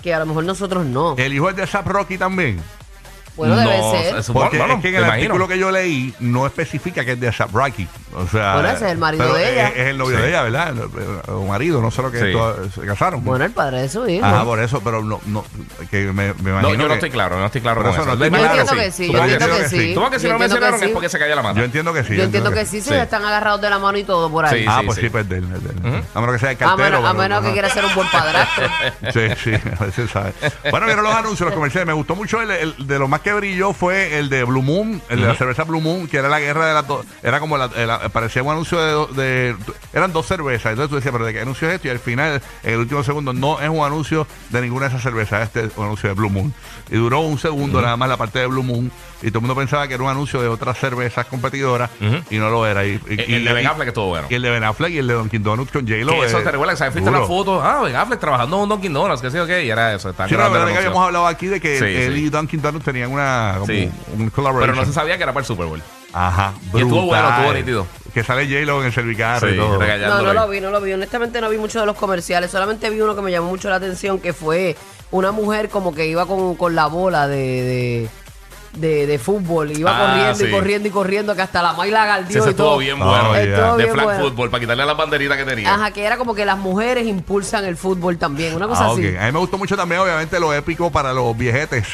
que 0.02 0.14
a 0.14 0.18
lo 0.20 0.26
mejor 0.26 0.44
nosotros 0.44 0.86
no. 0.86 1.14
El 1.18 1.34
hijo 1.34 1.50
es 1.50 1.56
de 1.56 1.66
Zap 1.66 1.86
Rocky 1.86 2.16
también. 2.16 2.62
Bueno, 3.36 3.56
debe 3.56 3.78
No, 3.78 3.90
ser. 3.92 4.16
eso- 4.18 4.32
Porque 4.32 4.58
bueno, 4.58 4.74
es 4.74 4.80
que 4.82 4.88
en 4.90 4.94
el 4.94 5.00
imagino. 5.02 5.24
artículo 5.34 5.48
que 5.48 5.58
yo 5.58 5.70
leí 5.70 6.14
no 6.20 6.46
especifica 6.46 7.04
que 7.04 7.12
es 7.12 7.20
de 7.20 7.30
Rocky. 7.52 7.88
O 8.14 8.28
sea, 8.28 8.54
Bueno, 8.54 8.68
ese 8.70 8.86
es 8.86 8.92
el 8.92 8.98
marido 8.98 9.24
pero 9.24 9.34
de 9.36 9.52
ella. 9.52 9.68
Es, 9.70 9.76
es 9.76 9.86
el 9.88 9.98
novio 9.98 10.16
Sí. 10.16 10.22
de 10.22 10.28
ella, 10.28 10.42
¿verdad? 10.42 10.74
O 11.28 11.44
marido, 11.46 11.80
no 11.80 11.90
sé 11.90 12.02
lo 12.02 12.12
que 12.12 12.20
Sí. 12.20 12.80
se 12.80 12.86
casaron. 12.86 13.24
Bueno, 13.24 13.44
el 13.44 13.50
padre 13.50 13.82
de 13.82 13.88
su 13.88 14.08
hijo. 14.08 14.24
Ajá, 14.24 14.44
por 14.44 14.60
eso, 14.60 14.80
pero 14.84 15.02
no, 15.02 15.20
no 15.26 15.44
que 15.90 16.04
me, 16.12 16.32
me 16.34 16.50
imagino 16.50 16.62
No, 16.62 16.74
yo 16.74 16.86
no 16.88 16.94
estoy 16.94 17.10
claro, 17.10 17.38
no 17.38 17.46
estoy 17.46 17.60
claro 17.60 17.82
con 17.82 17.90
eso 17.90 18.02
eso. 18.02 18.10
no 18.10 18.16
yo 18.16 18.24
entiendo 18.26 18.50
claro, 18.52 18.78
que 18.78 18.90
sí, 18.92 19.10
yo 19.12 19.18
entiendo 19.18 19.46
que 19.56 19.68
sí. 19.68 19.94
Tú 19.94 20.00
vas 20.00 20.10
que 20.10 20.18
si 20.20 20.28
no 20.28 20.38
mencionaron 20.38 20.82
es 20.82 20.90
porque 20.90 21.08
se 21.08 21.18
cayó 21.18 21.34
la 21.34 21.42
mata. 21.42 21.58
Yo 21.58 21.64
entiendo 21.64 21.92
que 21.92 22.04
sí. 22.04 22.16
Yo 22.16 22.22
entiendo 22.22 22.52
que 22.52 22.64
sí, 22.66 22.80
se 22.80 23.00
están 23.02 23.24
agarrados 23.24 23.60
de 23.60 23.68
la 23.70 23.78
mano 23.80 23.98
y 23.98 24.04
todo 24.04 24.30
por 24.30 24.46
ahí. 24.46 24.64
Ah, 24.68 24.82
pues 24.84 24.96
sí. 24.96 25.02
sí, 25.02 25.08
pues 25.10 25.26
A 25.26 26.20
menos 26.20 26.32
que 26.34 26.38
sea 26.38 26.50
el 26.52 26.56
cartero. 26.56 27.04
a 27.06 27.12
menos 27.14 27.42
que 27.44 27.52
quiera 27.52 27.68
ser 27.68 27.84
un 27.84 27.94
buen 27.94 28.08
padrastro. 28.10 28.64
Sí, 29.12 29.20
sí, 29.42 29.52
a 29.78 29.84
veces 29.84 30.10
sabe. 30.10 30.32
Bueno, 30.70 30.86
vieron 30.86 31.04
los 31.04 31.14
anuncios, 31.14 31.46
los 31.46 31.54
comerciales. 31.54 31.86
Me 31.86 31.92
gustó 31.92 32.14
mucho 32.14 32.40
el, 32.40 32.50
el- 32.50 32.86
de 32.86 32.98
lo 32.98 33.06
más 33.08 33.20
que 33.24 33.32
brilló 33.32 33.72
fue 33.72 34.18
el 34.18 34.28
de 34.28 34.44
Blue 34.44 34.62
Moon, 34.62 35.02
el 35.08 35.20
de 35.20 35.26
la 35.26 35.34
cerveza 35.34 35.64
Blue 35.64 35.80
Moon, 35.80 36.06
que 36.06 36.18
era 36.18 36.28
la 36.28 36.38
guerra 36.38 36.68
de 36.68 36.74
las 36.74 36.86
dos. 36.86 37.04
Era 37.22 37.40
como 37.40 37.56
la, 37.58 37.66
la- 37.68 38.08
parecía 38.10 38.42
un 38.42 38.52
anuncio 38.52 38.78
de, 38.80 38.92
do- 38.92 39.06
de- 39.08 39.56
Eran 39.92 40.12
dos 40.12 40.26
cervezas. 40.26 40.70
Entonces 40.72 40.90
tú 40.90 40.96
decías, 40.96 41.12
pero 41.12 41.24
¿de 41.24 41.32
qué 41.32 41.40
anuncio 41.40 41.66
es 41.68 41.74
esto? 41.74 41.88
Y 41.88 41.90
al 41.90 41.98
final, 41.98 42.40
en 42.62 42.72
el 42.74 42.78
último 42.78 43.02
segundo, 43.02 43.32
no 43.32 43.60
es 43.60 43.68
un 43.68 43.84
anuncio 43.84 44.26
de 44.50 44.60
ninguna 44.60 44.84
de 44.86 44.90
esas 44.90 45.02
cervezas. 45.02 45.42
Este 45.42 45.64
es 45.64 45.70
un 45.76 45.84
anuncio 45.86 46.08
de 46.08 46.14
Blue 46.14 46.30
Moon. 46.30 46.54
Y 46.90 46.96
duró 46.96 47.20
un 47.20 47.38
segundo 47.38 47.80
nada 47.82 47.96
más 47.96 48.08
la 48.08 48.16
parte 48.16 48.38
de 48.38 48.46
Blue 48.46 48.62
Moon. 48.62 48.92
Y 49.22 49.28
todo 49.28 49.38
el 49.38 49.42
mundo 49.46 49.56
pensaba 49.56 49.88
que 49.88 49.94
era 49.94 50.02
un 50.02 50.10
anuncio 50.10 50.42
de 50.42 50.48
otras 50.48 50.78
cervezas 50.78 51.24
competidoras. 51.26 51.88
Y 52.30 52.36
no 52.36 52.50
lo 52.50 52.66
era. 52.66 52.84
Y, 52.84 53.00
y- 53.08 53.34
El- 53.34 53.44
de 53.46 53.52
Ben 53.54 53.66
Affleck 53.66 53.88
estuvo 53.88 54.08
bueno. 54.08 54.26
Y 54.28 54.34
el 54.34 54.42
de 54.42 54.50
Ben 54.50 54.64
Affleck 54.64 54.90
y 54.92 54.98
el 54.98 55.06
de 55.06 55.14
Dunkin' 55.14 55.42
Donuts 55.42 55.72
con 55.72 55.86
J-Lo. 55.88 56.12
Que 56.20 56.26
eso 56.26 56.38
eh, 56.40 56.42
te 56.42 56.50
recuerda 56.50 56.74
que 56.74 56.78
¿sabes? 56.78 56.92
fuiste 56.92 57.08
duro. 57.10 57.22
la 57.22 57.26
foto. 57.26 57.62
Ah, 57.62 57.80
Ben 57.82 57.96
Affleck 57.96 58.20
trabajando 58.20 58.56
en 58.56 58.62
un 58.64 58.68
Dunkin' 58.68 58.92
Donuts, 58.92 59.22
que 59.22 59.30
sé 59.30 59.38
yo 59.38 59.46
qué, 59.46 59.64
y 59.64 59.70
era 59.70 59.94
eso. 59.94 60.10
Están 60.10 60.28
Sí, 60.28 60.34
no, 60.34 60.38
grabando 60.40 60.58
la 60.58 60.64
el 60.64 60.66
verdad 60.66 60.80
que 60.82 60.86
anuncio. 60.86 60.90
habíamos 60.90 61.06
hablado 61.06 61.26
aquí 61.26 61.46
de 61.46 61.60
que 61.60 61.78
Sí, 61.78 61.84
él 61.84 62.14
sí. 62.14 62.20
y 62.26 62.28
Dunkin' 62.28 62.60
Donuts 62.60 62.84
tenían 62.84 63.10
una 63.14 63.52
como 63.54 63.66
Sí. 63.66 63.90
un 64.16 64.30
collaboration. 64.30 64.70
Pero 64.74 64.80
no 64.82 64.86
se 64.86 64.92
sabía 64.94 65.16
que 65.16 65.22
era 65.22 65.32
para 65.32 65.42
el 65.42 65.46
Super 65.46 65.66
Bowl. 65.66 65.82
Ajá, 66.12 66.52
Y 66.62 66.66
estuvo 66.78 67.02
brutal. 67.02 67.06
bueno, 67.08 67.28
estuvo 67.36 67.52
nítido. 67.54 67.86
Que 68.12 68.22
sale 68.22 68.44
J-Lo 68.46 68.80
en 68.80 68.86
el 68.86 68.92
servicarro 68.92 69.48
Sí, 69.48 69.54
y 69.54 69.58
todo. 69.58 69.78
No, 69.80 70.22
no 70.22 70.32
lo 70.34 70.48
vi, 70.48 70.60
no 70.60 70.70
lo 70.70 70.80
vi. 70.80 70.92
Honestamente 70.92 71.40
no 71.40 71.48
vi 71.50 71.56
mucho 71.58 71.80
de 71.80 71.86
los 71.86 71.96
comerciales. 71.96 72.50
Solamente 72.52 72.88
vi 72.90 73.00
uno 73.00 73.16
que 73.16 73.22
me 73.22 73.32
llamó 73.32 73.48
mucho 73.48 73.68
la 73.70 73.76
atención, 73.76 74.20
que 74.20 74.32
fue 74.32 74.76
una 75.10 75.32
mujer 75.32 75.68
como 75.70 75.92
que 75.94 76.06
iba 76.06 76.24
con, 76.26 76.54
con 76.54 76.74
la 76.76 76.86
bola 76.86 77.26
de, 77.26 77.36
de, 77.36 78.08
de, 78.76 79.06
de 79.06 79.18
fútbol. 79.18 79.70
Iba 79.76 79.90
Ah, 79.96 80.06
corriendo 80.10 80.34
sí. 80.34 80.44
y 80.46 80.50
corriendo 80.50 80.88
y 80.88 80.90
corriendo, 80.90 81.34
que 81.36 81.42
hasta 81.42 81.62
la 81.62 81.72
Maila 81.72 82.02
Sí, 82.02 82.08
galdió 82.08 82.36
y 82.36 82.40
todo. 82.40 82.50
estuvo 82.50 82.78
bien 82.78 83.00
Oh, 83.02 83.06
bueno. 83.06 83.32
yeah. 83.32 83.42
Estuvo 83.42 83.76
De 83.76 83.82
bien 83.84 83.94
flag 83.94 84.04
bueno. 84.06 84.20
football, 84.24 84.50
para 84.50 84.60
quitarle 84.60 84.84
las 84.86 84.96
banderitas 84.96 85.36
que 85.38 85.44
tenía. 85.44 85.74
Ajá, 85.74 85.90
que 85.90 86.04
era 86.04 86.16
como 86.16 86.34
que 86.34 86.44
las 86.44 86.58
mujeres 86.58 87.06
impulsan 87.06 87.64
el 87.64 87.76
fútbol 87.76 88.18
también. 88.18 88.54
Una 88.54 88.66
cosa 88.68 88.86
Ah, 88.86 88.92
así. 88.92 89.16
A 89.16 89.26
mí 89.26 89.32
me 89.32 89.38
gustó 89.38 89.58
mucho 89.58 89.76
también, 89.76 90.00
obviamente, 90.00 90.38
lo 90.40 90.52
épico 90.54 90.90
para 90.90 91.12
los 91.12 91.36
viejetes. 91.36 91.86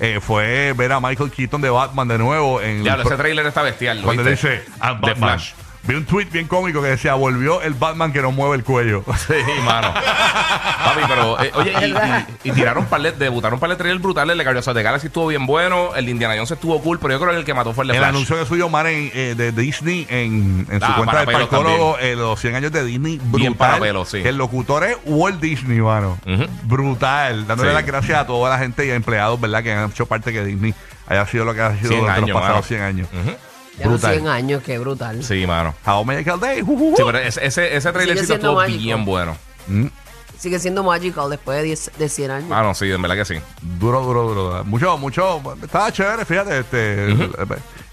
eh, 0.00 0.20
fue 0.20 0.72
ver 0.76 0.92
a 0.92 1.00
Michael 1.00 1.30
Keaton 1.30 1.60
de 1.60 1.70
Batman 1.70 2.06
de 2.06 2.18
nuevo 2.18 2.60
en 2.60 2.84
Diablo, 2.84 3.02
ese 3.04 3.16
trailer 3.16 3.44
está 3.46 3.62
bestial. 3.62 4.00
cuando 4.02 4.22
dice 4.22 4.62
I'm 4.80 5.00
The 5.00 5.10
Batman. 5.10 5.16
Flash. 5.40 5.52
Vi 5.88 5.94
un 5.94 6.04
tweet 6.04 6.26
bien 6.26 6.46
cómico 6.46 6.82
que 6.82 6.88
decía 6.88 7.14
volvió 7.14 7.62
el 7.62 7.72
Batman 7.74 8.12
que 8.12 8.20
no 8.22 8.30
mueve 8.30 8.56
el 8.56 8.62
cuello. 8.64 9.02
Sí, 9.26 9.34
mano. 9.64 9.92
Papi, 9.92 11.00
pero, 11.08 11.42
eh, 11.42 11.50
oye, 11.54 11.72
y, 11.88 11.90
y- 12.46 12.50
y 12.50 12.52
tiraron 12.52 12.86
de, 13.02 13.12
debutaron 13.12 13.58
par 13.58 13.70
de 13.70 13.76
trailers 13.76 14.00
brutales. 14.02 14.32
El 14.32 14.38
de 14.38 14.44
Guardians 14.44 14.68
of 14.68 14.74
the 14.76 14.82
Galaxy 14.82 15.06
estuvo 15.08 15.26
bien 15.28 15.46
bueno. 15.46 15.94
El 15.96 16.04
de 16.06 16.10
Indiana 16.12 16.34
Jones 16.34 16.50
estuvo 16.50 16.80
cool, 16.82 16.98
pero 16.98 17.14
yo 17.14 17.20
creo 17.20 17.32
que 17.32 17.38
el 17.38 17.44
que 17.44 17.54
mató 17.54 17.72
fue 17.72 17.84
el 17.84 17.88
de 17.88 17.94
El 17.94 18.00
Flash. 18.00 18.08
anuncio 18.10 18.38
que 18.38 18.46
subió 18.46 18.66
Omar 18.66 18.86
en, 18.86 19.10
eh, 19.14 19.34
de 19.36 19.52
Disney 19.52 20.06
en, 20.10 20.66
en 20.70 20.80
su 20.80 20.86
Ah, 20.86 20.94
cuenta 20.96 21.20
de 21.20 21.26
parcólogo, 21.32 21.98
eh, 21.98 22.14
los 22.16 22.38
100 22.40 22.54
años 22.56 22.70
de 22.72 22.84
Disney, 22.84 23.16
brutal. 23.18 23.40
Bien 23.40 23.54
para 23.54 23.78
pelos, 23.78 24.08
sí. 24.10 24.18
El 24.24 24.36
locutor 24.36 24.84
es 24.84 24.96
Walt 25.06 25.40
Disney, 25.40 25.80
mano. 25.80 26.18
Ujú. 26.26 26.44
Brutal. 26.64 27.46
Dándole 27.46 27.70
Sí. 27.70 27.74
las 27.74 27.86
gracias 27.86 28.18
a 28.18 28.26
toda 28.26 28.50
la 28.50 28.58
gente 28.58 28.86
y 28.86 28.90
empleados, 28.90 29.40
¿verdad? 29.40 29.62
Que 29.62 29.72
han 29.72 29.90
hecho 29.90 30.06
parte 30.06 30.32
que 30.32 30.44
Disney 30.44 30.74
haya 31.06 31.26
sido 31.26 31.44
lo 31.46 31.54
que 31.54 31.62
ha 31.62 31.74
sido 31.76 31.88
100 31.88 32.00
durante 32.00 32.20
años, 32.20 32.28
los 32.30 32.40
pasados 32.40 32.56
mano. 32.56 32.66
100 32.68 32.82
años. 32.82 33.08
Ujú. 33.12 33.36
Ya 33.78 33.86
brutal. 33.88 34.14
100 34.14 34.28
años, 34.28 34.62
qué 34.64 34.78
brutal. 34.78 35.22
Sí, 35.22 35.46
mano. 35.46 35.74
How 35.86 36.04
Medical 36.04 36.40
Day. 36.40 36.62
uh, 36.62 36.66
uh, 36.70 36.92
uh. 36.92 36.96
Sí, 36.96 37.02
pero 37.06 37.18
ese, 37.18 37.46
ese, 37.46 37.76
ese 37.76 37.92
trailercito 37.92 38.34
estuvo 38.34 38.54
mágico. 38.54 38.78
bien 38.78 39.04
bueno. 39.04 39.36
Mm, 39.68 39.86
Sigue 40.38 40.60
siendo 40.60 40.84
magical 40.84 41.28
después 41.30 41.58
de, 41.58 41.64
10, 41.64 41.90
de 41.98 42.08
100 42.08 42.30
años. 42.30 42.50
Ah, 42.52 42.62
no, 42.62 42.72
sí, 42.74 42.88
en 42.90 43.02
verdad 43.02 43.16
que 43.16 43.24
sí. 43.24 43.34
Duro, 43.60 44.02
duro, 44.02 44.22
duro. 44.34 44.64
Mucho, 44.64 44.96
mucho. 44.96 45.42
Estaba 45.62 45.90
chévere, 45.90 46.24
fíjate. 46.24 46.60
Este, 46.60 47.06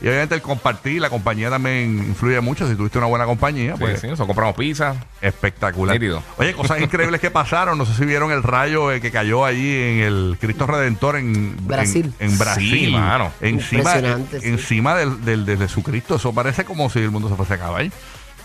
Y 0.02 0.08
obviamente 0.08 0.36
el 0.36 0.42
compartir, 0.42 1.02
la 1.02 1.10
compañía 1.10 1.50
también 1.50 1.98
influye 2.10 2.40
mucho. 2.42 2.68
Si 2.68 2.76
tuviste 2.76 2.98
una 2.98 3.08
buena 3.08 3.26
compañía, 3.26 3.74
Sí, 3.74 3.80
pues 3.80 4.02
sí, 4.02 4.08
nosotros 4.08 4.28
compramos 4.28 4.56
pizza. 4.56 4.96
Espectacular. 5.22 5.96
Nítido. 5.96 6.22
Oye, 6.38 6.54
cosas 6.54 6.82
increíbles 6.82 7.22
que 7.22 7.32
pasaron. 7.32 7.78
No 7.78 7.86
sé 7.86 7.94
si 7.96 8.06
vieron 8.06 8.32
el 8.32 8.44
rayo 8.44 8.92
eh, 8.92 9.00
que 9.00 9.12
cayó 9.12 9.46
allí 9.46 9.74
en 9.74 10.00
el 10.00 10.38
Cristo 10.40 10.68
Redentor 10.68 11.16
en 11.16 11.56
Brasil. 11.66 12.14
En, 12.20 12.32
en 12.32 12.38
Brasil. 12.38 12.86
Sí, 12.88 12.92
mano. 12.92 13.32
Encima, 13.42 13.80
Impresionante, 13.82 14.42
sí. 14.42 14.48
encima 14.50 14.96
del, 14.96 15.24
del, 15.24 15.46
del 15.46 15.58
Jesucristo. 15.60 16.16
Eso 16.16 16.34
parece 16.34 16.66
como 16.66 16.90
si 16.90 17.00
el 17.00 17.12
mundo 17.12 17.30
se 17.30 17.36
fuese 17.36 17.54
a 17.54 17.56
acabar. 17.56 17.86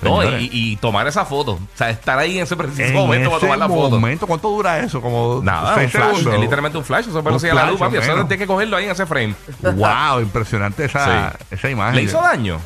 No, 0.02 0.22
y, 0.38 0.48
y 0.52 0.76
tomar 0.76 1.06
esa 1.06 1.24
foto. 1.24 1.52
O 1.52 1.60
sea, 1.76 1.90
estar 1.90 2.18
ahí 2.18 2.38
en 2.38 2.44
ese 2.44 2.56
preciso 2.56 2.82
En 2.82 2.94
momento 2.94 3.28
para 3.30 3.40
tomar 3.40 3.58
la 3.58 3.68
foto. 3.68 3.90
momento, 3.90 4.26
¿cuánto 4.26 4.48
dura 4.48 4.78
eso? 4.80 5.00
Como 5.02 5.40
Nada, 5.42 5.74
un 5.76 5.88
flash. 5.90 6.06
segundos. 6.10 6.34
Es 6.34 6.40
literalmente 6.40 6.78
un 6.78 6.84
flash. 6.84 7.06
Eso 7.08 7.18
es 7.18 7.24
velocidad 7.24 7.52
de 7.52 7.56
la 7.56 7.66
luz, 7.70 7.78
papi. 7.78 7.96
Eso 7.98 8.10
menos. 8.12 8.28
tiene 8.28 8.38
que 8.42 8.46
cogerlo 8.46 8.76
ahí 8.76 8.84
en 8.86 8.90
ese 8.92 9.04
frame. 9.06 9.34
Wow, 9.62 10.20
impresionante 10.20 10.84
esa, 10.86 11.30
Sí. 11.32 11.44
esa 11.50 11.70
imagen. 11.70 11.96
¿Le 11.96 12.02
hizo 12.02 12.20
daño? 12.20 12.58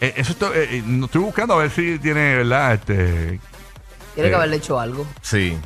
Eh, 0.00 0.14
eso 0.16 0.32
estoy, 0.32 0.50
eh, 0.56 0.68
eh, 0.72 0.82
estoy 1.04 1.20
buscando 1.20 1.54
a 1.54 1.58
ver 1.58 1.70
si 1.70 1.98
tiene, 1.98 2.36
¿verdad? 2.36 2.74
Este, 2.74 2.94
Tiene 4.14 4.28
eh, 4.28 4.30
que 4.30 4.34
haberle 4.34 4.56
hecho 4.56 4.80
algo. 4.80 5.06
Sí. 5.20 5.56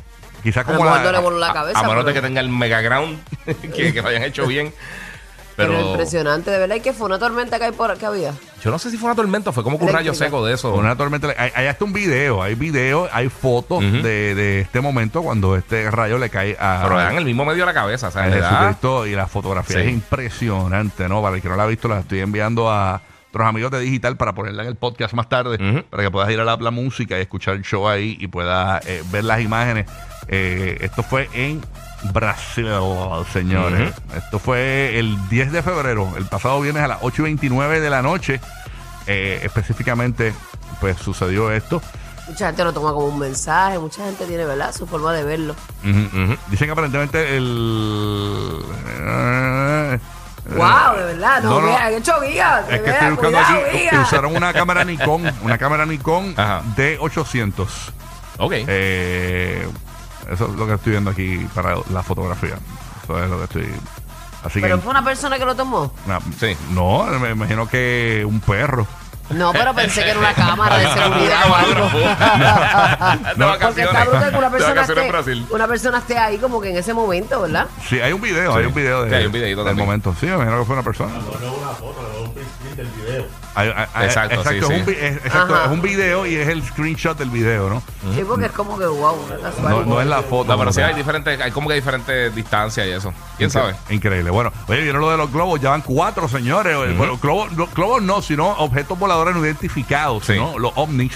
quizás 0.43 0.67
A 0.67 0.71
lo 0.71 0.77
como 0.77 0.89
mejor 0.89 0.99
la, 1.05 1.05
no 1.05 1.11
le 1.17 1.23
voló 1.23 1.37
la 1.39 1.53
cabeza. 1.53 1.79
a 1.79 1.83
menos 1.83 2.05
de 2.05 2.11
pero- 2.11 2.21
que 2.21 2.27
tenga 2.27 2.41
el 2.41 2.49
mega 2.49 2.81
ground, 2.81 3.19
que, 3.75 3.93
que 3.93 4.01
lo 4.01 4.09
hayan 4.09 4.23
hecho 4.23 4.45
bien. 4.45 4.73
Pero, 5.57 5.73
Pero, 5.73 5.89
impresionante, 5.89 6.51
de 6.51 6.59
verdad. 6.59 6.75
¿Y 6.75 6.81
qué 6.81 6.93
fue 6.93 7.07
una 7.07 7.17
tormenta 7.19 7.57
que, 7.57 7.65
hay 7.65 7.71
por, 7.73 7.97
que 7.97 8.05
había? 8.05 8.31
yo 8.63 8.71
no 8.71 8.77
sé 8.79 8.89
si 8.91 8.97
fue 8.97 9.07
una 9.07 9.15
tormenta, 9.15 9.51
fue 9.51 9.63
como 9.63 9.77
que 9.79 9.85
un 9.85 9.89
rayo 9.91 10.11
Eléctrica. 10.11 10.25
seco 10.25 10.45
de 10.45 10.53
eso. 10.53 10.73
Una 10.75 10.95
tormenta. 10.95 11.29
Hay, 11.37 11.51
hay 11.55 11.65
hasta 11.67 11.83
un 11.83 11.93
video, 11.93 12.41
hay 12.43 12.53
video, 12.55 13.09
hay 13.11 13.27
fotos 13.29 13.83
Ujú. 13.83 13.97
de, 14.03 14.35
de 14.35 14.61
este 14.61 14.81
momento 14.81 15.23
cuando 15.23 15.55
este 15.55 15.89
rayo 15.91 16.17
le 16.19 16.29
cae 16.29 16.55
a, 16.59 16.81
Pero 16.83 16.95
le 16.97 17.03
dan 17.03 17.17
el 17.17 17.25
mismo 17.25 17.43
medio 17.43 17.61
de 17.61 17.65
la 17.65 17.73
cabeza, 17.73 18.09
o 18.09 18.11
sea, 18.11 18.23
a 18.23 18.27
le 18.27 18.39
da- 18.39 18.49
Jesucristo 18.49 19.07
y 19.07 19.15
la 19.15 19.25
fotografía 19.27 19.77
Sí. 19.81 19.87
es 19.87 19.93
impresionante, 19.93 21.09
¿no? 21.09 21.21
Para 21.21 21.35
el 21.35 21.41
que 21.41 21.49
no 21.49 21.55
la 21.55 21.63
ha 21.63 21.67
visto, 21.67 21.87
la 21.87 21.99
estoy 21.99 22.19
enviando 22.19 22.69
a 22.69 23.01
otros 23.29 23.47
amigos 23.47 23.71
de 23.71 23.79
digital 23.81 24.15
para 24.17 24.33
ponerla 24.33 24.61
en 24.63 24.69
el 24.69 24.75
podcast 24.75 25.13
más 25.13 25.27
tarde, 25.27 25.55
Ujú. 25.59 25.83
para 25.89 26.03
que 26.03 26.11
puedas 26.11 26.29
ir 26.29 26.39
a 26.39 26.43
la, 26.45 26.55
la 26.57 26.71
música 26.71 27.17
y 27.17 27.21
escuchar 27.21 27.55
el 27.55 27.63
show 27.63 27.87
ahí 27.87 28.15
y 28.19 28.27
puedas 28.27 28.85
eh, 28.87 29.03
ver 29.11 29.23
las 29.23 29.41
imágenes. 29.41 29.85
Eh, 30.27 30.77
esto 30.81 31.03
fue 31.03 31.29
en 31.33 31.61
Brasil, 32.13 32.67
señores. 33.33 33.93
Esto 34.15 34.39
fue 34.39 34.97
el 34.99 35.17
10 35.29 35.51
de 35.51 35.63
febrero, 35.63 36.13
el 36.17 36.25
pasado 36.25 36.61
viernes 36.61 36.83
a 36.83 36.87
las 36.87 36.99
8 37.01 37.21
y 37.21 37.23
29 37.25 37.79
de 37.79 37.89
la 37.89 38.01
noche. 38.01 38.39
Eh, 39.07 39.39
específicamente, 39.43 40.33
pues 40.79 40.97
sucedió 40.97 41.51
esto. 41.51 41.81
Mucha 42.27 42.47
gente 42.47 42.63
lo 42.65 42.73
toma 42.73 42.91
como 42.91 43.05
un 43.07 43.19
mensaje, 43.19 43.79
mucha 43.79 44.03
gente 44.03 44.25
tiene, 44.25 44.43
¿verdad? 44.45 44.75
Su 44.75 44.85
forma 44.85 45.13
de 45.13 45.23
verlo. 45.23 45.55
Dicen 46.49 46.67
que 46.67 46.71
aparentemente 46.71 47.37
el. 47.37 48.61
eh, 48.99 49.99
¡Wow! 50.49 50.95
De 50.97 51.03
verdad, 51.13 51.41
no, 51.43 51.49
No, 51.49 51.61
no. 51.61 51.67
vean, 51.67 51.81
han 51.83 51.93
hecho 51.93 52.19
de 52.19 52.29
Es 52.29 52.81
que 52.81 52.89
estoy 52.89 53.09
buscando 53.11 53.17
cuidado, 53.37 53.59
aquí. 53.73 53.97
Usaron 53.97 54.35
una 54.35 54.53
cámara 54.53 54.83
Nikon, 54.83 55.31
una 55.41 55.57
cámara 55.57 55.85
Nikon 55.85 56.33
Ajá. 56.37 56.61
D800. 56.75 57.65
Ok. 58.39 58.53
Eh, 58.55 59.67
eso 60.31 60.45
es 60.47 60.53
lo 60.55 60.67
que 60.67 60.73
estoy 60.73 60.91
viendo 60.91 61.11
aquí 61.11 61.47
para 61.53 61.75
la 61.91 62.03
fotografía. 62.03 62.55
Eso 63.03 63.23
es 63.23 63.29
lo 63.29 63.37
que 63.37 63.43
estoy. 63.45 63.69
Así 64.43 64.61
Pero 64.61 64.75
que. 64.77 64.81
fue 64.83 64.91
una 64.91 65.03
persona 65.03 65.37
que 65.37 65.45
lo 65.45 65.55
tomó. 65.55 65.91
na- 66.05 66.19
Sí. 66.39 66.55
No, 66.71 67.03
me 67.19 67.31
imagino 67.31 67.67
que 67.67 68.23
un 68.27 68.39
perro. 68.39 68.85
No, 69.29 69.51
pero 69.51 69.73
pensé 69.73 70.03
que 70.05 70.11
era 70.11 70.19
una 70.19 70.33
cámara 70.33 70.77
de 70.77 70.87
seguridad 70.87 71.49
o 71.49 71.55
algo. 71.55 71.89
De 73.35 73.45
Porque 73.65 73.81
está 73.81 74.03
brutal 74.05 74.31
que 74.31 74.37
una 74.37 74.49
De 74.49 74.51
persona, 74.57 74.73
vacaciones 74.73 74.89
en 74.89 74.97
esté, 74.97 75.11
Brasil. 75.11 75.47
una 75.49 75.67
persona 75.67 75.97
esté 75.97 76.17
ahí 76.17 76.37
como 76.37 76.61
que 76.61 76.69
en 76.69 76.77
ese 76.77 76.93
momento, 76.93 77.41
¿verdad? 77.41 77.67
Sí, 77.89 77.99
hay 77.99 78.13
un 78.13 78.21
video, 78.21 78.53
Sí. 78.53 78.59
hay 78.59 78.65
un 78.67 78.73
video 78.73 79.03
de, 79.03 79.09
Sí, 79.09 79.15
hay 79.15 79.25
un 79.25 79.31
videíto 79.33 79.59
del 79.65 79.67
también. 79.71 79.85
momento. 79.85 80.15
Sí, 80.17 80.27
me 80.27 80.35
imagino 80.35 80.59
que 80.59 80.65
fue 80.65 80.73
una 80.75 80.83
persona. 80.83 81.11
Hay- 83.57 83.69
hay- 83.75 83.85
hay- 83.93 84.05
Exacto, 84.05 84.43
sí, 84.43 84.57
es, 84.57 84.65
sí. 84.67 84.73
Un, 84.73 84.85
vi- 84.85 84.91
es- 84.93 85.15
exacto, 85.17 85.55
Ajá. 85.55 85.65
es 85.65 85.71
un 85.71 85.81
video 85.81 86.25
y 86.27 86.35
es 86.35 86.47
el 86.47 86.63
screenshot 86.63 87.17
del 87.17 87.29
video, 87.31 87.69
¿no? 87.69 87.81
Sí, 88.13 88.23
porque 88.27 88.45
es 88.45 88.51
como 88.51 88.77
que 88.77 88.85
wow, 88.85 89.15
una 89.25 89.35
No, 89.35 89.41
casualidad. 89.41 89.85
no 89.85 90.01
es 90.01 90.07
la 90.07 90.21
foto. 90.21 90.51
No, 90.51 90.59
pero 90.59 90.71
sí 90.71 90.81
hay 90.81 90.93
diferentes, 90.93 91.41
hay 91.41 91.51
como 91.51 91.67
que 91.69 91.75
diferentes 91.75 92.33
distancias 92.35 92.85
y 92.85 92.91
eso. 92.91 93.13
¿Quién 93.37 93.49
sabe? 93.49 93.73
Increíble. 93.89 94.29
Bueno, 94.29 94.51
oye, 94.67 94.81
vieron 94.81 95.01
lo 95.01 95.09
de 95.09 95.17
los 95.17 95.31
globos, 95.31 95.59
ya 95.59 95.71
van 95.71 95.81
cuatro, 95.81 96.27
señores. 96.27 96.77
Bueno, 96.97 97.17
globos, 97.17 97.51
no- 97.53 97.67
globos 97.67 98.01
no, 98.03 98.21
sino 98.21 98.47
objetos 98.51 98.97
voladores 98.99 99.35
no 99.35 99.43
identificados, 99.43 100.25
Sí. 100.25 100.35
¿no? 100.35 100.59
Los 100.59 100.73
ovnis. 100.75 101.13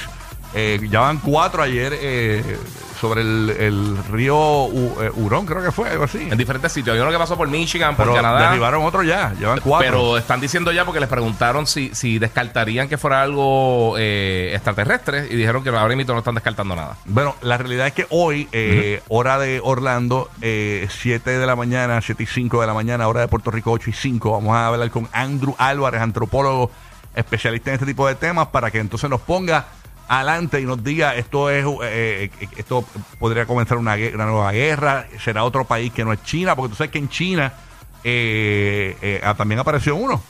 Eh, 0.53 0.85
ya 0.89 0.99
van 1.01 1.19
cuatro 1.19 1.61
ayer 1.63 1.93
eh, 1.95 2.57
sobre 3.01 3.21
el, 3.21 3.49
el 3.57 3.97
río 4.11 4.37
U- 4.65 4.97
eh, 5.01 5.09
Hurón, 5.15 5.47
creo 5.47 5.63
que 5.63 5.71
fue, 5.71 5.89
algo 5.89 6.03
así. 6.03 6.19
En 6.29 6.37
diferentes 6.37 6.71
sitios. 6.71 6.93
Hay 6.95 7.01
uno 7.01 7.09
que 7.11 7.17
pasó 7.17 7.35
por 7.35 7.47
Michigan, 7.47 7.95
por 7.95 8.05
Pero 8.05 8.15
Canadá. 8.15 8.49
derribaron 8.49 8.85
otro 8.85 9.01
ya, 9.01 9.33
ya 9.41 9.47
van 9.49 9.59
cuatro. 9.59 9.89
Pero 9.89 10.17
están 10.19 10.39
diciendo 10.39 10.71
ya 10.71 10.85
porque 10.85 10.99
les 10.99 11.09
preguntaron 11.09 11.65
si, 11.65 11.89
si 11.95 12.19
descartarían 12.19 12.87
que 12.87 12.99
fuera 12.99 13.23
algo 13.23 13.95
eh, 13.97 14.51
extraterrestre 14.53 15.27
y 15.31 15.35
dijeron 15.35 15.63
que 15.63 15.69
ahora 15.69 15.95
mismo 15.95 16.13
no 16.13 16.19
están 16.19 16.35
descartando 16.35 16.75
nada. 16.75 16.95
Bueno, 17.05 17.35
la 17.41 17.57
realidad 17.57 17.87
es 17.87 17.93
que 17.93 18.05
hoy, 18.11 18.47
eh, 18.51 19.01
hora 19.07 19.39
de 19.39 19.59
Orlando, 19.63 20.29
eh, 20.41 20.87
7 20.91 21.39
de 21.39 21.45
la 21.47 21.55
mañana, 21.55 21.99
7 22.01 22.21
y 22.21 22.25
5 22.27 22.61
de 22.61 22.67
la 22.67 22.73
mañana, 22.75 23.07
hora 23.07 23.21
de 23.21 23.27
Puerto 23.27 23.49
Rico, 23.49 23.71
8 23.71 23.89
y 23.89 23.93
5, 23.93 24.31
vamos 24.31 24.55
a 24.55 24.67
hablar 24.67 24.91
con 24.91 25.09
Andrew 25.11 25.55
Álvarez, 25.57 26.01
antropólogo, 26.01 26.69
especialista 27.15 27.71
en 27.71 27.73
este 27.75 27.85
tipo 27.87 28.07
de 28.07 28.13
temas, 28.15 28.47
para 28.49 28.69
que 28.69 28.77
entonces 28.79 29.09
nos 29.09 29.21
ponga 29.21 29.65
adelante 30.17 30.59
y 30.59 30.65
nos 30.65 30.83
diga 30.83 31.15
esto 31.15 31.49
es 31.49 31.65
eh, 31.83 32.29
eh, 32.39 32.47
esto 32.57 32.83
podría 33.17 33.45
comenzar 33.45 33.77
una, 33.77 33.95
nueva 33.95 34.51
guerra, 34.51 35.07
será 35.23 35.43
otro 35.45 35.63
país 35.65 35.91
que 35.93 36.03
no 36.03 36.11
es 36.11 36.21
China, 36.23 36.55
porque 36.55 36.69
tú 36.71 36.75
sabes 36.75 36.91
que 36.91 36.97
en 36.99 37.07
China 37.07 37.53
eh, 38.03 38.97
eh, 39.01 39.21
ah, 39.23 39.35
también 39.35 39.59
apareció 39.59 39.95
uno 39.95 40.21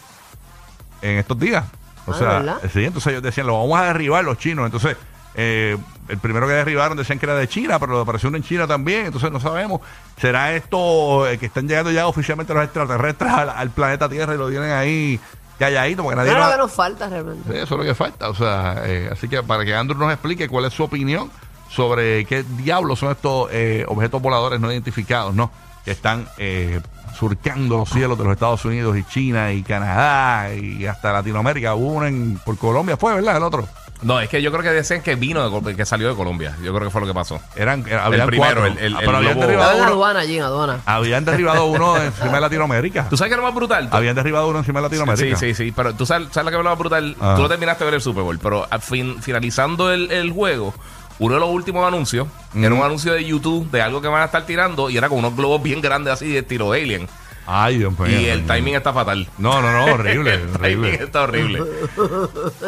en 1.02 1.18
estos 1.18 1.40
días. 1.40 1.66
O 2.06 2.14
Ah, 2.14 2.18
sea, 2.18 2.28
¿verdad? 2.40 2.58
sí, 2.72 2.84
entonces 2.86 3.12
ellos 3.12 3.24
decían, 3.24 3.48
lo 3.48 3.60
vamos 3.60 3.80
a 3.80 3.86
derribar 3.86 4.24
los 4.24 4.38
chinos. 4.38 4.66
Entonces, 4.66 4.98
eh, 5.36 5.78
el 6.08 6.18
primero 6.18 6.48
que 6.48 6.54
derribaron 6.54 6.98
decían 6.98 7.18
que 7.20 7.26
era 7.26 7.36
de 7.36 7.48
China, 7.48 7.80
pero 7.80 8.02
apareció 8.02 8.30
uno 8.30 8.38
en 8.38 8.44
China 8.44 8.68
también. 8.68 9.06
Entonces, 9.08 9.32
no 9.32 9.40
sabemos. 9.40 9.82
¿Será 10.20 10.54
esto 10.54 11.26
que 11.40 11.46
están 11.46 11.68
llegando 11.68 11.92
ya 11.92 12.08
oficialmente 12.08 12.54
los 12.54 12.64
extraterrestres 12.64 13.32
al, 13.32 13.50
al 13.50 13.70
planeta 13.70 14.10
Tierra 14.10 14.34
y 14.36 14.38
lo 14.38 14.50
tienen 14.50 14.72
ahí 14.72 15.20
calladito? 15.62 16.04
Porque 16.04 16.18
nadie 16.18 16.34
nos- 16.34 16.46
lo 16.46 16.52
que 16.52 16.58
nos 16.58 16.72
falta 16.74 17.08
realmente. 17.10 17.50
Sí, 17.50 17.56
eso 17.58 17.64
es 17.76 17.80
lo 17.80 17.84
que 17.84 17.96
falta. 17.96 18.30
O 18.30 18.36
sea, 18.36 18.82
eh, 18.86 19.10
así 19.12 19.28
que 19.30 19.42
para 19.44 19.64
que 19.64 19.74
Andrew 19.76 19.98
nos 20.00 20.12
explique 20.12 20.50
cuál 20.50 20.66
es 20.66 20.74
su 20.74 20.84
opinión 20.84 21.32
sobre 21.70 22.26
qué 22.26 22.44
diablos 22.44 23.00
son 23.00 23.12
estos 23.12 23.48
eh, 23.52 23.86
objetos 23.88 24.22
voladores 24.22 24.60
no 24.60 24.72
identificados, 24.72 25.34
¿no? 25.34 25.52
Que 25.86 25.92
están 25.92 26.28
eh, 26.38 26.82
surcando 27.18 27.78
los 27.78 27.90
cielos 27.90 28.18
de 28.18 28.24
los 28.26 28.34
Estados 28.34 28.64
Unidos 28.66 28.98
y 28.98 29.04
China 29.06 29.52
y 29.54 29.64
Canadá 29.64 30.54
y 30.54 30.86
hasta 30.86 31.14
Latinoamérica. 31.14 31.74
Hubo 31.76 31.88
uno 31.94 32.08
en, 32.08 32.38
por 32.46 32.58
Colombia, 32.58 32.98
fue, 32.98 33.14
¿verdad? 33.16 33.38
El 33.38 33.44
otro. 33.44 33.68
No, 34.02 34.20
es 34.20 34.30
que 34.30 34.42
yo 34.42 34.52
creo 34.52 34.64
que 34.64 34.70
decían 34.72 35.02
que 35.04 35.16
vino, 35.16 35.44
de 35.44 35.50
Col- 35.52 35.76
que 35.76 35.86
salió 35.86 36.10
de 36.10 36.16
Colombia. 36.16 36.56
Yo 36.64 36.74
creo 36.74 36.88
que 36.88 36.90
fue 36.90 37.02
lo 37.02 37.08
que 37.08 37.14
pasó. 37.14 37.40
Eran, 37.56 37.86
eh, 37.88 37.94
habían 37.94 38.26
primero, 38.28 38.62
cuatro. 38.62 38.66
el- 38.66 38.78
el- 38.80 38.96
Ah, 38.96 39.00
el 39.04 39.16
habían 39.16 39.40
derribado 39.40 39.72
en 39.74 39.82
uno. 39.82 39.88
aduana 39.92 40.20
allí, 40.22 40.38
en 40.38 40.44
aduana. 40.44 40.80
Habían 40.86 41.24
derribado 41.26 41.66
uno 41.68 41.98
encima 42.02 42.34
de 42.34 42.42
Latinoamérica. 42.42 43.08
¿Tú 43.10 43.18
sabes 43.18 43.30
qué 43.30 43.34
es 43.36 43.38
lo 43.38 43.44
más 43.44 43.54
brutal? 43.54 43.90
Habían 43.92 44.16
derribado 44.16 44.48
uno 44.50 44.60
encima 44.60 44.82
de 44.82 44.88
Sí, 44.90 44.96
Latinoamérica. 44.96 45.38
sí, 45.38 45.54
sí, 45.54 45.72
pero 45.72 45.94
tú 45.94 46.06
sabes, 46.08 46.30
sabes 46.32 46.46
lo 46.46 46.52
que 46.52 46.58
es 46.58 46.64
lo 46.64 46.70
más 46.70 46.80
brutal. 46.80 47.16
Ah. 47.22 47.34
Tú 47.36 47.44
no 47.44 47.50
terminaste 47.50 47.84
de 47.84 47.92
ver 47.92 47.96
el 47.96 48.02
Super 48.02 48.24
Bowl, 48.24 48.40
pero 48.40 48.68
al 48.70 48.82
fin, 48.82 49.22
finalizando 49.22 49.92
el, 49.92 50.10
el 50.12 50.32
juego, 50.32 50.74
uno 51.20 51.36
de 51.36 51.40
los 51.40 51.50
últimos 51.50 51.88
anuncios 51.88 52.28
era 52.56 52.74
un 52.74 52.82
anuncio 52.82 53.14
de 53.14 53.24
YouTube 53.24 53.70
de 53.70 53.84
algo 53.84 54.02
que 54.02 54.08
van 54.08 54.24
a 54.24 54.26
estar 54.26 54.44
tirando 54.48 54.90
y 54.90 54.98
era 54.98 55.08
con 55.10 55.20
unos 55.20 55.36
globos 55.36 55.62
bien 55.62 55.80
grandes 55.80 56.14
así 56.14 56.28
de 56.32 56.40
estilo 56.40 56.72
Alien. 56.74 57.08
Ay, 57.54 57.80
Dios 57.80 57.98
mío. 58.00 58.20
y 58.22 58.26
el 58.28 58.46
timing 58.48 58.76
está 58.76 58.94
fatal. 58.94 59.28
No, 59.38 59.62
no, 59.62 59.72
no, 59.72 59.94
horrible, 59.94 60.34
el 60.36 60.52
timing 60.52 60.78
horrible. 60.80 60.94
está 61.04 61.22
horrible. 61.24 61.62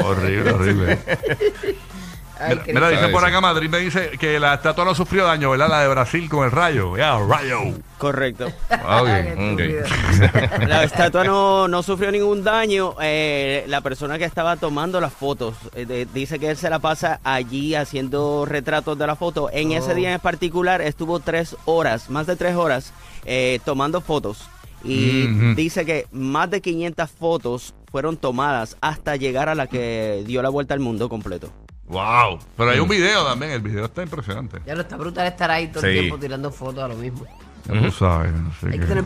Horrible, 0.03 0.51
horrible. 0.51 0.99
Ay, 2.39 2.59
Mira, 2.67 2.73
mira, 2.73 2.89
dice 2.89 3.07
por 3.09 3.23
acá 3.23 3.39
Madrid 3.39 3.69
me 3.69 3.77
dice 3.79 4.11
que 4.19 4.37
la 4.37 4.55
estatua 4.55 4.83
no 4.83 4.93
sufrió 4.95 5.23
daño, 5.23 5.51
¿verdad? 5.51 5.69
La 5.69 5.81
de 5.81 5.87
Brasil 5.87 6.27
con 6.27 6.43
el 6.43 6.51
rayo. 6.51 6.97
Ya, 6.97 7.17
rayo. 7.19 7.59
Correcto. 7.97 8.51
Ah. 8.69 9.01
La 10.67 10.83
estatua 10.83 11.23
no, 11.23 11.69
no 11.69 11.83
sufrió 11.83 12.11
ningún 12.11 12.43
daño. 12.43 12.95
Eh, 13.01 13.63
la 13.67 13.79
persona 13.79 14.17
que 14.17 14.25
estaba 14.25 14.57
tomando 14.57 14.99
las 14.99 15.13
fotos 15.13 15.55
eh, 15.73 15.85
de- 15.85 16.05
dice 16.07 16.37
que 16.37 16.49
él 16.49 16.57
se 16.57 16.69
la 16.69 16.79
pasa 16.79 17.21
allí 17.23 17.75
haciendo 17.75 18.45
retratos 18.45 18.97
de 18.97 19.07
la 19.07 19.15
foto. 19.15 19.49
En 19.53 19.71
ese 19.71 19.95
día 19.95 20.11
en 20.13 20.19
particular 20.19 20.81
estuvo 20.81 21.21
tres 21.21 21.55
horas, 21.63 22.09
más 22.09 22.27
de 22.27 22.35
tres 22.35 22.55
horas, 22.57 22.91
eh, 23.23 23.59
tomando 23.63 24.01
fotos. 24.01 24.49
Y 24.83 25.27
dice 25.55 25.85
que 25.85 26.07
más 26.11 26.49
de 26.49 26.61
500 26.61 27.09
fotos 27.09 27.73
fueron 27.91 28.17
tomadas 28.17 28.75
hasta 28.81 29.15
llegar 29.15 29.49
a 29.49 29.55
la 29.55 29.67
que 29.67 30.23
dio 30.25 30.41
la 30.41 30.49
vuelta 30.49 30.73
al 30.73 30.79
mundo 30.79 31.07
completo. 31.09 31.49
Wow. 31.87 32.39
Pero 32.57 32.69
hay 32.71 32.79
un 32.79 32.87
video 32.89 33.23
también. 33.25 33.51
El 33.51 33.61
video 33.61 33.85
está 33.85 34.03
impresionante. 34.03 34.59
Ya 34.65 34.75
lo 34.75 34.81
está 34.81 34.95
brutal 34.97 35.27
estar 35.27 35.51
ahí 35.51 35.67
todo 35.67 35.85
el 35.85 35.93
Sí. 35.93 35.99
tiempo 35.99 36.17
tirando 36.17 36.51
fotos 36.51 36.83
a 36.83 36.87
lo 36.87 36.95
mismo. 36.95 37.25
Ya 37.65 37.81
tú 37.81 37.91
sabes. 37.91 38.31
así 38.33 38.65
Hay 38.65 38.71
que- 38.73 38.79
que 38.79 38.85
tener. 38.85 39.03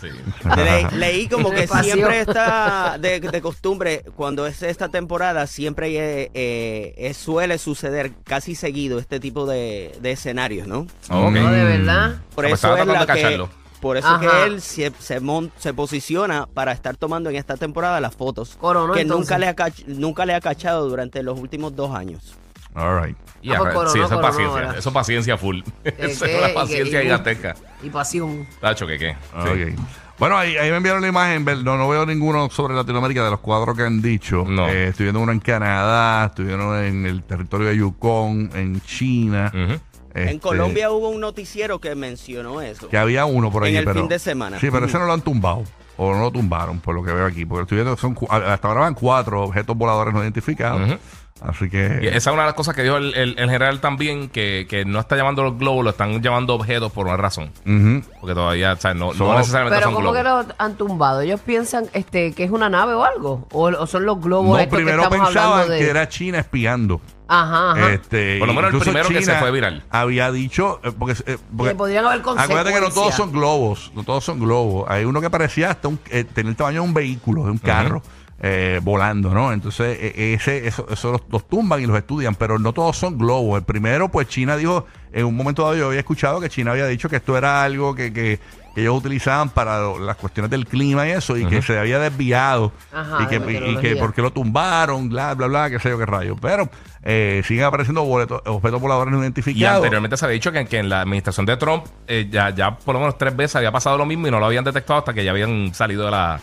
Sí. 0.00 0.08
Le- 0.56 0.98
leí 0.98 1.28
como 1.28 1.50
que 1.50 1.66
siempre 1.66 2.20
está 2.20 2.98
de, 3.00 3.20
de 3.20 3.40
costumbre, 3.40 4.04
cuando 4.16 4.46
es 4.46 4.62
esta 4.62 4.88
temporada, 4.90 5.46
siempre 5.46 5.88
eh, 5.96 6.30
eh, 6.34 6.94
eh, 6.98 7.14
suele 7.14 7.56
suceder 7.58 8.12
casi 8.24 8.54
seguido 8.54 8.98
este 8.98 9.18
tipo 9.18 9.46
de, 9.46 9.96
de 10.02 10.10
escenarios, 10.12 10.66
¿no? 10.66 10.86
No, 11.08 11.30
de 11.30 11.64
verdad. 11.64 12.16
Por 12.34 12.44
Ah, 12.44 12.48
pues 12.50 12.64
eso 12.64 12.76
es 12.76 12.86
la 12.86 13.00
que, 13.00 13.06
cacharlo. 13.06 13.48
Por 13.84 13.98
eso 13.98 14.08
Ajá. 14.08 14.18
que 14.20 14.44
él 14.46 14.62
se, 14.62 14.90
se, 14.98 15.20
mon- 15.20 15.52
se 15.58 15.74
posiciona 15.74 16.46
para 16.46 16.72
estar 16.72 16.96
tomando 16.96 17.28
en 17.28 17.36
esta 17.36 17.58
temporada 17.58 18.00
las 18.00 18.16
fotos 18.16 18.56
Coronó, 18.58 18.94
que 18.94 19.02
entonces. 19.02 19.28
nunca 19.28 19.38
le, 19.38 19.46
ha 19.46 19.54
cach- 19.54 19.84
nunca 19.86 20.24
le 20.24 20.34
ha 20.34 20.40
cachado 20.40 20.88
durante 20.88 21.22
los 21.22 21.38
últimos 21.38 21.76
dos 21.76 21.94
años. 21.94 22.34
All 22.74 23.04
right. 23.04 23.16
Y 23.42 23.50
Ah, 23.52 23.56
pues 23.58 23.68
arre- 23.68 23.74
coronó, 23.74 23.90
sí, 23.92 23.98
eso 23.98 24.04
es 24.06 24.08
coronó 24.10 24.28
paciencia. 24.28 24.60
ahora. 24.66 24.78
Eso 24.78 24.88
es 24.88 24.94
paciencia 24.94 25.36
full. 25.36 25.60
¿Qué, 25.84 25.94
Eso 25.98 26.24
qué? 26.24 26.32
es 26.32 26.38
una 26.38 26.50
Y 26.50 26.54
paciencia 26.54 26.98
y- 27.00 27.02
gigantesca. 27.04 27.54
Y 27.82 27.90
pasión. 27.90 28.46
Tacho, 28.60 28.86
que 28.86 28.98
qué. 28.98 29.16
Sí. 29.44 29.76
Bueno, 30.18 30.38
ahí, 30.38 30.56
ahí 30.56 30.70
me 30.70 30.76
enviaron 30.78 31.02
la 31.02 31.08
imagen. 31.08 31.44
No, 31.62 31.76
no 31.76 31.86
veo 31.88 32.06
ninguno 32.06 32.48
sobre 32.48 32.74
Latinoamérica 32.74 33.22
de 33.24 33.32
los 33.32 33.40
cuadros 33.40 33.76
que 33.76 33.82
han 33.82 34.00
dicho. 34.00 34.44
No. 34.48 34.66
Eh, 34.68 34.88
estoy 34.88 35.04
viendo 35.04 35.20
uno 35.20 35.32
en 35.32 35.40
Canadá, 35.40 36.32
uno 36.38 36.80
en 36.80 37.04
el 37.04 37.22
territorio 37.24 37.66
de 37.68 37.76
Yukon, 37.76 38.50
en 38.54 38.80
China. 38.80 39.50
En 39.52 39.80
Este, 40.14 40.38
Colombia 40.38 40.90
hubo 40.90 41.08
un 41.08 41.20
noticiero 41.20 41.80
que 41.80 41.94
mencionó 41.94 42.60
eso. 42.60 42.88
Que 42.88 42.96
había 42.98 43.24
uno 43.24 43.50
por 43.50 43.64
En 43.64 43.68
ahí, 43.70 43.76
el 43.76 43.84
pero. 43.84 44.00
fin 44.00 44.08
de 44.08 44.18
semana. 44.18 44.60
Sí, 44.60 44.68
pero 44.70 44.86
ese 44.86 44.98
no 44.98 45.06
lo 45.06 45.12
han 45.12 45.22
tumbado. 45.22 45.64
O 45.96 46.12
no 46.12 46.20
lo 46.22 46.30
tumbaron, 46.32 46.80
por 46.80 46.94
lo 46.94 47.04
que 47.04 47.12
veo 47.12 47.24
aquí. 47.26 47.44
Porque 47.46 47.62
estoy 47.62 47.76
viendo 47.76 47.94
que 47.94 48.00
son, 48.00 48.16
hasta 48.28 48.68
ahora 48.68 48.80
van 48.80 48.94
cuatro 48.94 49.42
objetos 49.42 49.76
voladores 49.76 50.12
no 50.14 50.22
identificados. 50.22 50.98
Así 51.40 51.64
Y 51.66 51.68
que. 51.68 52.08
esa 52.08 52.16
es 52.16 52.26
una 52.28 52.42
de 52.42 52.46
las 52.46 52.54
cosas 52.54 52.74
que 52.74 52.82
dijo 52.84 52.96
el, 52.96 53.12
el- 53.14 53.38
el 53.38 53.50
general 53.50 53.80
también, 53.80 54.28
que, 54.28 54.66
que 54.70 54.84
no 54.84 54.98
está 55.00 55.16
llamando 55.16 55.42
los 55.42 55.58
globos, 55.58 55.84
lo 55.84 55.90
están 55.90 56.22
llamando 56.22 56.54
objetos 56.54 56.90
por 56.92 57.06
una 57.06 57.16
razón. 57.16 57.50
Ujú. 57.66 58.02
Porque 58.20 58.34
todavía, 58.34 58.72
o 58.72 58.76
sea, 58.76 58.94
no, 58.94 59.06
no 59.08 59.14
Son- 59.14 59.36
necesariamente 59.36 59.76
Pero 59.76 59.86
son 59.88 59.94
¿cómo 59.94 60.12
globos. 60.12 60.46
que 60.46 60.48
lo 60.48 60.54
han 60.58 60.74
tumbado? 60.76 61.20
¿Ellos 61.20 61.40
piensan 61.40 61.86
este 61.92 62.32
que 62.32 62.44
es 62.44 62.50
una 62.50 62.68
nave 62.70 62.94
o 62.94 63.04
algo? 63.04 63.46
¿O, 63.52 63.64
o 63.68 63.86
son 63.86 64.06
los 64.06 64.20
globos 64.20 64.50
No, 64.56 64.58
estos 64.58 64.76
primero 64.76 64.98
que 64.98 65.04
estamos 65.04 65.26
pensaban 65.28 65.52
hablando 65.52 65.72
de...? 65.74 65.78
que 65.80 65.90
era 65.90 66.08
China 66.08 66.38
espiando. 66.38 67.00
Ajá, 67.26 67.72
ajá. 67.72 67.92
Este, 67.92 68.38
Por 68.38 68.48
lo 68.48 68.54
menos 68.54 68.68
el 68.70 68.74
incluso 68.76 68.90
primero 68.92 69.08
que 69.08 69.24
se 69.24 69.34
fue 69.36 69.50
viral. 69.50 69.82
Había 69.90 70.30
dicho. 70.30 70.80
eh, 70.84 70.92
porque, 70.98 71.14
eh, 71.26 71.38
porque- 71.56 71.70
Que 71.72 71.76
podrían 71.76 72.04
haber 72.04 72.20
Acuérdate 72.20 72.72
que 72.74 72.80
no 72.80 72.90
todos 72.90 73.14
son 73.14 73.32
globos. 73.32 73.92
No 73.94 74.02
todos 74.04 74.24
son 74.24 74.38
globos. 74.38 74.84
Hay 74.90 75.04
uno 75.04 75.20
que 75.20 75.30
parecía 75.30 75.70
hasta 75.70 75.88
un, 75.88 75.98
eh, 76.10 76.24
tener 76.24 76.50
el 76.50 76.56
tamaño 76.56 76.82
de 76.82 76.88
un 76.88 76.94
vehículo, 76.94 77.44
de 77.44 77.50
un 77.52 77.58
carro. 77.58 78.02
eh, 78.46 78.80
volando, 78.82 79.30
¿no? 79.32 79.52
Entonces, 79.54 79.96
eh, 79.98 80.34
ese, 80.34 80.66
eso, 80.66 80.86
eso 80.90 81.12
los, 81.12 81.22
los 81.30 81.48
tumban 81.48 81.80
y 81.80 81.86
los 81.86 81.96
estudian, 81.96 82.34
pero 82.34 82.58
no 82.58 82.74
todos 82.74 82.94
son 82.98 83.16
globos. 83.16 83.58
El 83.58 83.64
primero, 83.64 84.10
pues 84.10 84.28
China 84.28 84.56
dijo, 84.58 84.84
en 85.12 85.24
un 85.24 85.34
momento 85.34 85.62
dado 85.62 85.76
yo 85.76 85.86
había 85.86 86.00
escuchado 86.00 86.40
que 86.40 86.50
China 86.50 86.72
había 86.72 86.86
dicho 86.86 87.08
que 87.08 87.16
esto 87.16 87.38
era 87.38 87.62
algo 87.62 87.94
que, 87.94 88.12
que, 88.12 88.40
que 88.74 88.80
ellos 88.80 88.96
utilizaban 88.98 89.50
para 89.50 89.78
lo- 89.80 89.98
las 89.98 90.16
cuestiones 90.16 90.50
del 90.50 90.66
clima 90.66 91.06
y 91.06 91.12
eso, 91.12 91.36
y 91.36 91.46
que 91.46 91.62
se 91.62 91.78
había 91.78 91.98
desviado, 91.98 92.72
Ajá, 92.92 93.22
y, 93.22 93.26
que, 93.26 93.34
y- 93.36 93.38
y, 93.38 93.40
que 93.40 93.46
meteorología. 93.52 94.00
por 94.00 94.14
qué 94.14 94.22
lo 94.22 94.32
tumbaron, 94.32 95.08
bla, 95.08 95.34
bla, 95.34 95.46
bla, 95.46 95.70
qué 95.70 95.78
sé 95.78 95.90
yo 95.90 95.98
qué 95.98 96.06
rayo. 96.06 96.36
Pero 96.40 96.68
eh, 97.02 97.42
siguen 97.46 97.64
apareciendo 97.64 98.02
boletos, 98.02 98.42
objetos 98.46 98.80
voladores 98.80 99.12
no 99.12 99.18
Y 99.18 99.22
identificados. 99.22 99.76
anteriormente 99.76 100.16
se 100.16 100.24
había 100.24 100.34
dicho 100.34 100.50
que, 100.52 100.66
que 100.66 100.78
en 100.78 100.88
la 100.88 101.02
administración 101.02 101.46
de 101.46 101.56
Trump 101.56 101.84
eh, 102.08 102.28
ya, 102.30 102.50
ya 102.50 102.76
por 102.76 102.94
lo 102.94 103.00
menos 103.00 103.16
tres 103.18 103.36
veces 103.36 103.56
había 103.56 103.70
pasado 103.72 103.96
lo 103.98 104.06
mismo 104.06 104.26
y 104.26 104.30
no 104.30 104.40
lo 104.40 104.46
habían 104.46 104.64
detectado 104.64 104.98
hasta 104.98 105.12
que 105.14 105.24
ya 105.24 105.30
habían 105.30 105.72
salido 105.74 106.04
de 106.06 106.10
la, 106.10 106.40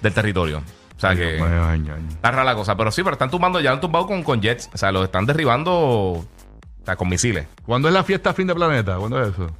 del 0.00 0.12
territorio. 0.14 0.62
O 0.96 1.00
sea 1.00 1.14
que 1.16 1.42
Ay, 1.42 1.42
ay, 1.42 1.84
ay. 1.92 2.04
está 2.08 2.30
rara 2.30 2.44
la 2.44 2.54
cosa. 2.54 2.76
Pero 2.76 2.92
sí, 2.92 3.02
pero 3.02 3.14
están 3.14 3.28
tumbando, 3.30 3.60
ya 3.60 3.72
han 3.72 3.80
tumbado 3.80 4.06
con, 4.06 4.22
con 4.22 4.40
jets. 4.40 4.70
O 4.72 4.78
sea, 4.78 4.92
los 4.92 5.04
están 5.04 5.26
derribando 5.26 5.72
o 5.74 6.24
sea, 6.84 6.94
con 6.96 7.08
misiles. 7.08 7.46
¿Cuándo 7.66 7.88
es 7.88 7.94
la 7.94 8.04
fiesta 8.04 8.32
fin 8.32 8.46
de 8.46 8.54
planeta? 8.54 8.96
¿Cuándo 8.96 9.20
es 9.20 9.30
eso? 9.34 9.50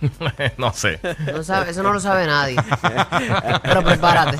no 0.58 0.72
sé. 0.72 1.00
No 1.32 1.42
sabe- 1.42 1.70
eso 1.70 1.82
no 1.82 1.92
lo 1.92 2.00
sabe 2.00 2.26
nadie. 2.26 2.56
Pero 3.62 3.82
prepárate. 3.84 4.38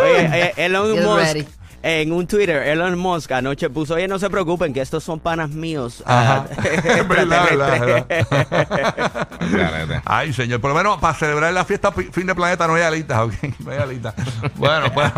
Oye, 0.00 0.30
eh, 0.32 0.52
Elon 0.56 0.94
Get 0.94 1.04
Musk, 1.04 1.20
ready. 1.22 1.48
en 1.82 2.12
un 2.12 2.26
Twitter, 2.26 2.62
Elon 2.66 2.98
Musk 2.98 3.30
anoche 3.32 3.70
puso, 3.70 3.94
oye, 3.94 4.08
no 4.08 4.18
se 4.18 4.28
preocupen, 4.30 4.72
que 4.72 4.80
estos 4.80 5.04
son 5.04 5.20
panas 5.20 5.50
míos. 5.50 6.02
Ajá. 6.06 6.46
ah, 6.50 6.62
Es 6.64 6.82
verdad, 7.08 7.44
verdad, 7.50 8.06
extraterrestres". 8.08 8.26
Claramente. 9.50 10.02
Ay, 10.06 10.32
señor, 10.32 10.60
por 10.60 10.70
lo 10.70 10.76
menos 10.76 10.98
para 10.98 11.14
celebrar 11.14 11.52
la 11.52 11.64
fiesta 11.64 11.92
fin 11.92 12.26
de 12.26 12.34
planeta 12.34 12.66
no 12.66 12.74
hay 12.74 12.82
alitas, 12.82 13.18
¿ok? 13.20 13.32
No 13.60 13.70
hay 13.70 13.78
alitas. 13.78 14.14
Bueno, 14.56 14.90
bueno. 14.90 15.12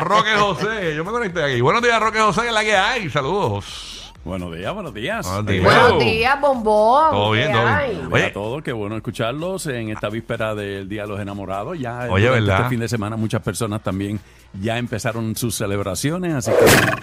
Roque 0.00 0.30
José, 0.38 0.94
yo 0.94 1.04
me 1.04 1.10
conecté 1.10 1.42
aquí. 1.42 1.60
Buenos 1.60 1.82
días, 1.82 2.00
Roque 2.00 2.20
José, 2.20 2.42
que 2.42 2.48
es 2.48 2.54
la 2.54 2.62
que 2.62 2.76
hay. 2.76 3.10
Saludos. 3.10 3.99
Buenos 4.22 4.54
días, 4.54 4.74
buenos 4.74 4.92
días. 4.92 5.26
Buenos 5.26 5.46
días. 5.46 5.64
Buenos 5.64 5.98
días, 6.04 6.40
bombón. 6.42 7.10
Todo 7.10 7.30
bien, 7.30 7.46
¿Qué 7.48 7.52
todo 7.54 7.64
bien. 7.64 8.12
Oye. 8.12 8.24
a 8.26 8.32
todos, 8.34 8.62
qué 8.62 8.72
bueno 8.72 8.94
escucharlos 8.96 9.66
en 9.66 9.88
esta 9.88 10.10
víspera 10.10 10.54
del 10.54 10.86
Día 10.90 11.02
de 11.02 11.08
los 11.08 11.20
Enamorados. 11.20 11.78
Ya 11.78 12.00
Oye, 12.10 12.26
durante 12.26 12.40
¿verdad? 12.42 12.56
este 12.58 12.68
fin 12.68 12.80
de 12.80 12.88
semana 12.88 13.16
muchas 13.16 13.40
personas 13.40 13.82
también 13.82 14.20
ya 14.60 14.76
empezaron 14.76 15.34
sus 15.36 15.54
celebraciones, 15.54 16.34
así 16.34 16.50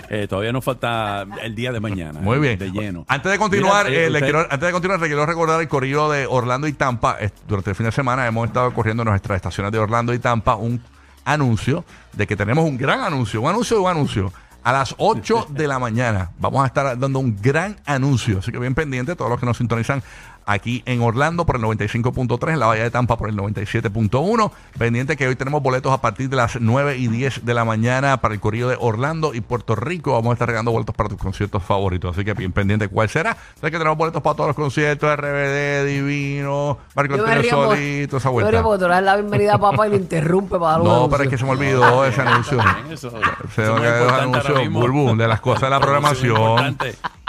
que 0.09 0.23
eh, 0.23 0.27
todavía 0.27 0.51
nos 0.51 0.63
falta 0.63 1.25
el 1.41 1.55
día 1.55 1.71
de 1.71 1.79
mañana. 1.79 2.19
Muy 2.19 2.37
eh, 2.37 2.39
bien. 2.39 2.59
De 2.59 2.69
lleno. 2.71 3.03
Antes 3.07 3.31
de 3.31 3.39
continuar, 3.39 3.87
Mira, 3.87 3.97
eh, 3.97 4.05
eh, 4.05 4.09
le 4.11 4.17
usted- 4.19 4.25
quiero, 4.27 4.39
antes 4.41 4.59
de 4.61 4.71
continuar, 4.71 4.99
le 4.99 5.07
quiero 5.07 5.25
recordar 5.25 5.59
el 5.59 5.67
corrido 5.67 6.11
de 6.11 6.27
Orlando 6.27 6.67
y 6.67 6.73
Tampa. 6.73 7.17
Eh, 7.19 7.31
Durante 7.47 7.71
el 7.71 7.75
fin 7.75 7.87
de 7.87 7.91
semana 7.91 8.27
hemos 8.27 8.45
estado 8.47 8.71
corriendo 8.75 9.01
en 9.01 9.09
nuestras 9.09 9.37
estaciones 9.37 9.71
de 9.71 9.79
Orlando 9.79 10.13
y 10.13 10.19
Tampa 10.19 10.53
un 10.55 10.79
anuncio 11.25 11.83
de 12.13 12.27
que 12.27 12.35
tenemos 12.35 12.63
un 12.63 12.77
gran 12.77 13.01
anuncio, 13.01 13.41
un 13.41 13.49
anuncio 13.49 13.77
de 13.77 13.83
un 13.83 13.89
anuncio. 13.89 14.31
A 14.67 14.73
las 14.73 14.95
8 14.97 15.47
de 15.51 15.65
la 15.65 15.79
mañana 15.79 16.31
vamos 16.39 16.61
a 16.61 16.67
estar 16.67 16.99
dando 16.99 17.19
un 17.19 17.41
gran 17.41 17.77
anuncio. 17.85 18.39
Así 18.39 18.51
que 18.51 18.59
bien 18.59 18.75
pendiente, 18.75 19.15
todos 19.15 19.31
los 19.31 19.39
que 19.39 19.45
nos 19.45 19.55
sintonizan 19.55 20.03
aquí 20.47 20.81
en 20.85 21.01
Orlando 21.01 21.45
por 21.45 21.57
el 21.57 21.61
95.3, 21.61 22.53
en 22.53 22.59
la 22.59 22.65
Bahía 22.67 22.83
de 22.83 22.89
Tampa 22.91 23.17
por 23.17 23.29
el 23.29 23.35
97.1. 23.35 24.51
Pendiente 24.79 25.15
que 25.15 25.27
hoy 25.27 25.35
tenemos 25.35 25.61
boletos 25.61 25.91
a 25.93 26.01
partir 26.01 26.29
de 26.29 26.37
las 26.37 26.59
9 26.59 26.97
y 26.97 27.07
10 27.07 27.45
de 27.45 27.53
la 27.53 27.65
mañana 27.65 28.17
para 28.21 28.33
el 28.33 28.39
corrido 28.39 28.69
de 28.69 28.77
Orlando 28.79 29.33
y 29.33 29.41
Puerto 29.41 29.75
Rico. 29.75 30.13
Vamos 30.13 30.31
a 30.31 30.33
estar 30.33 30.47
regalando 30.47 30.71
boletos 30.71 30.95
para 30.95 31.09
tus 31.09 31.17
conciertos 31.19 31.61
favoritos. 31.63 32.15
Así 32.15 32.25
que 32.25 32.33
bien 32.33 32.51
pendiente 32.51 32.87
cuál 32.87 33.09
será. 33.09 33.33
Sabes 33.55 33.71
que 33.71 33.77
tenemos 33.77 33.97
boletos 33.97 34.21
para 34.23 34.35
todos 34.35 34.47
los 34.47 34.55
conciertos, 34.55 35.15
RBD, 35.15 35.85
Divino, 35.85 36.77
Marco 36.95 37.17
Yo 37.17 37.25
Antonio 37.27 37.49
Solito, 37.51 38.17
esa 38.17 38.29
yo 38.29 38.35
me 38.35 38.41
río 38.41 38.49
vuelta. 38.51 38.63
porque 38.63 38.79
tú 38.79 38.87
le 38.87 38.93
das 38.95 39.03
la 39.03 39.15
bienvenida 39.17 39.53
a 39.55 39.59
papá 39.59 39.87
y 39.87 39.91
le 39.91 39.97
interrumpe 39.97 40.57
para 40.57 40.71
dar 40.73 40.83
No, 40.83 41.09
pero 41.09 41.23
es 41.23 41.29
que 41.29 41.37
se 41.37 41.43
me 41.45 41.51
olvidó 41.51 42.05
ese 42.05 42.21
anuncio. 42.21 42.59
Eso- 42.89 43.11
Se 43.11 43.17
me 43.17 43.27
es 43.27 43.33
quedó 43.53 43.75
el 43.77 43.83
importante 44.25 44.61
anuncio 44.63 45.15
de 45.17 45.27
las 45.27 45.41
cosas 45.41 45.61
de 45.63 45.69
la 45.69 45.79
programación. 45.79 46.77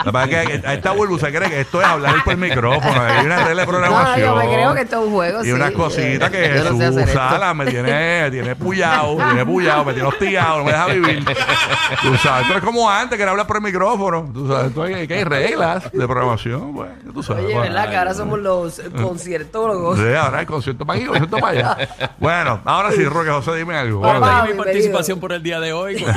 La 0.05 0.11
verdad 0.11 0.29
es 0.43 0.61
que 0.61 0.67
a 0.67 0.73
esta 0.75 0.91
bulbu 0.91 1.19
se 1.19 1.27
cree 1.33 1.49
que 1.49 1.59
esto 1.59 1.81
es 1.81 1.87
hablar 1.87 2.23
por 2.23 2.31
el 2.33 2.39
micrófono. 2.39 3.01
Hay 3.09 3.25
una 3.25 3.45
regla 3.45 3.61
de 3.61 3.65
no, 3.65 3.71
programación. 3.71 4.19
yo 4.19 4.35
me 4.35 4.45
creo 4.53 4.73
que 4.73 4.81
esto 4.81 4.99
es 4.99 5.07
un 5.07 5.13
juego, 5.13 5.41
Y 5.41 5.45
sí. 5.45 5.51
unas 5.51 5.71
cositas 5.71 6.29
que 6.29 6.49
no 6.71 6.91
sé. 6.91 7.07
Sala 7.07 7.53
me 7.53 7.65
tiene, 7.65 8.31
tiene 8.31 8.55
pullado, 8.55 9.15
me 9.15 9.25
tiene 9.25 9.45
pullado, 9.45 9.85
me 9.85 9.93
tiene 9.93 10.07
hostiado, 10.07 10.57
no 10.59 10.63
me 10.65 10.71
deja 10.71 10.85
vivir. 10.87 11.25
Tú 12.01 12.15
sabes, 12.17 12.45
esto 12.47 12.57
es 12.57 12.63
como 12.63 12.89
antes 12.89 13.17
que 13.17 13.23
era 13.23 13.31
hablar 13.31 13.47
por 13.47 13.57
el 13.57 13.63
micrófono. 13.63 14.29
Tú 14.33 14.47
sabes, 14.47 14.67
esto 14.67 14.83
hay, 14.83 15.07
que 15.07 15.13
hay 15.15 15.23
reglas 15.23 15.91
de 15.91 16.07
programación. 16.07 16.73
Bueno, 16.73 16.93
tú 17.13 17.23
sabes. 17.23 17.45
Oye, 17.45 17.53
bueno. 17.55 17.73
¿verdad? 17.73 17.89
Que 17.89 17.97
ahora 17.97 18.13
somos 18.13 18.39
los 18.39 18.81
conciertólogos. 19.01 19.97
Sí, 19.99 20.13
ahora 20.13 20.39
hay 20.39 20.45
concierto 20.45 20.85
para 20.85 20.99
aquí, 20.99 21.07
concierto 21.07 21.37
para 21.37 21.73
allá. 21.73 21.89
Bueno, 22.17 22.61
ahora 22.65 22.91
sí, 22.91 23.03
Roque 23.05 23.29
José, 23.29 23.55
dime 23.55 23.75
algo. 23.75 23.99
Bueno, 23.99 24.45
mi 24.45 24.53
participación 24.53 25.19
por 25.19 25.33
el 25.33 25.43
día 25.43 25.59
de 25.59 25.73
hoy. 25.73 25.95
pues. 25.99 26.07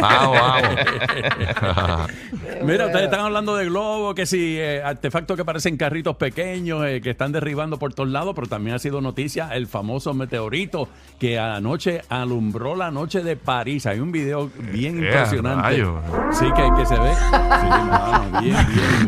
Vamos, 0.00 0.38
vamos. 0.40 2.10
Mira, 2.62 2.86
ustedes 2.86 3.04
están 3.04 3.20
hablando 3.20 3.56
de 3.56 3.64
globos, 3.66 4.14
que 4.14 4.26
si 4.26 4.56
eh, 4.58 4.82
artefactos 4.92 5.36
que 5.36 5.44
parecen 5.44 5.76
carritos 5.76 6.16
pequeños, 6.16 6.84
eh, 6.86 7.00
que 7.00 7.10
están 7.10 7.32
derribando 7.32 7.78
por 7.78 7.92
todos 7.94 8.08
lados, 8.08 8.32
pero 8.34 8.46
también 8.46 8.76
ha 8.76 8.78
sido 8.78 9.00
noticia 9.00 9.48
el 9.54 9.66
famoso 9.66 10.14
meteorito 10.14 10.88
que 11.18 11.38
anoche 11.38 12.02
alumbró 12.08 12.74
la 12.76 12.90
noche 12.90 13.22
de 13.22 13.36
París. 13.36 13.86
Hay 13.86 14.00
un 14.00 14.12
video 14.12 14.50
bien 14.72 15.02
Eh, 15.02 15.06
impresionante. 15.06 15.84
Sí, 16.32 16.46
que, 16.54 16.70
que 16.76 16.86
se 16.86 16.98
ve. 16.98 17.12
Sí, 17.14 17.66
mano, 17.68 18.40
bien, 18.40 18.56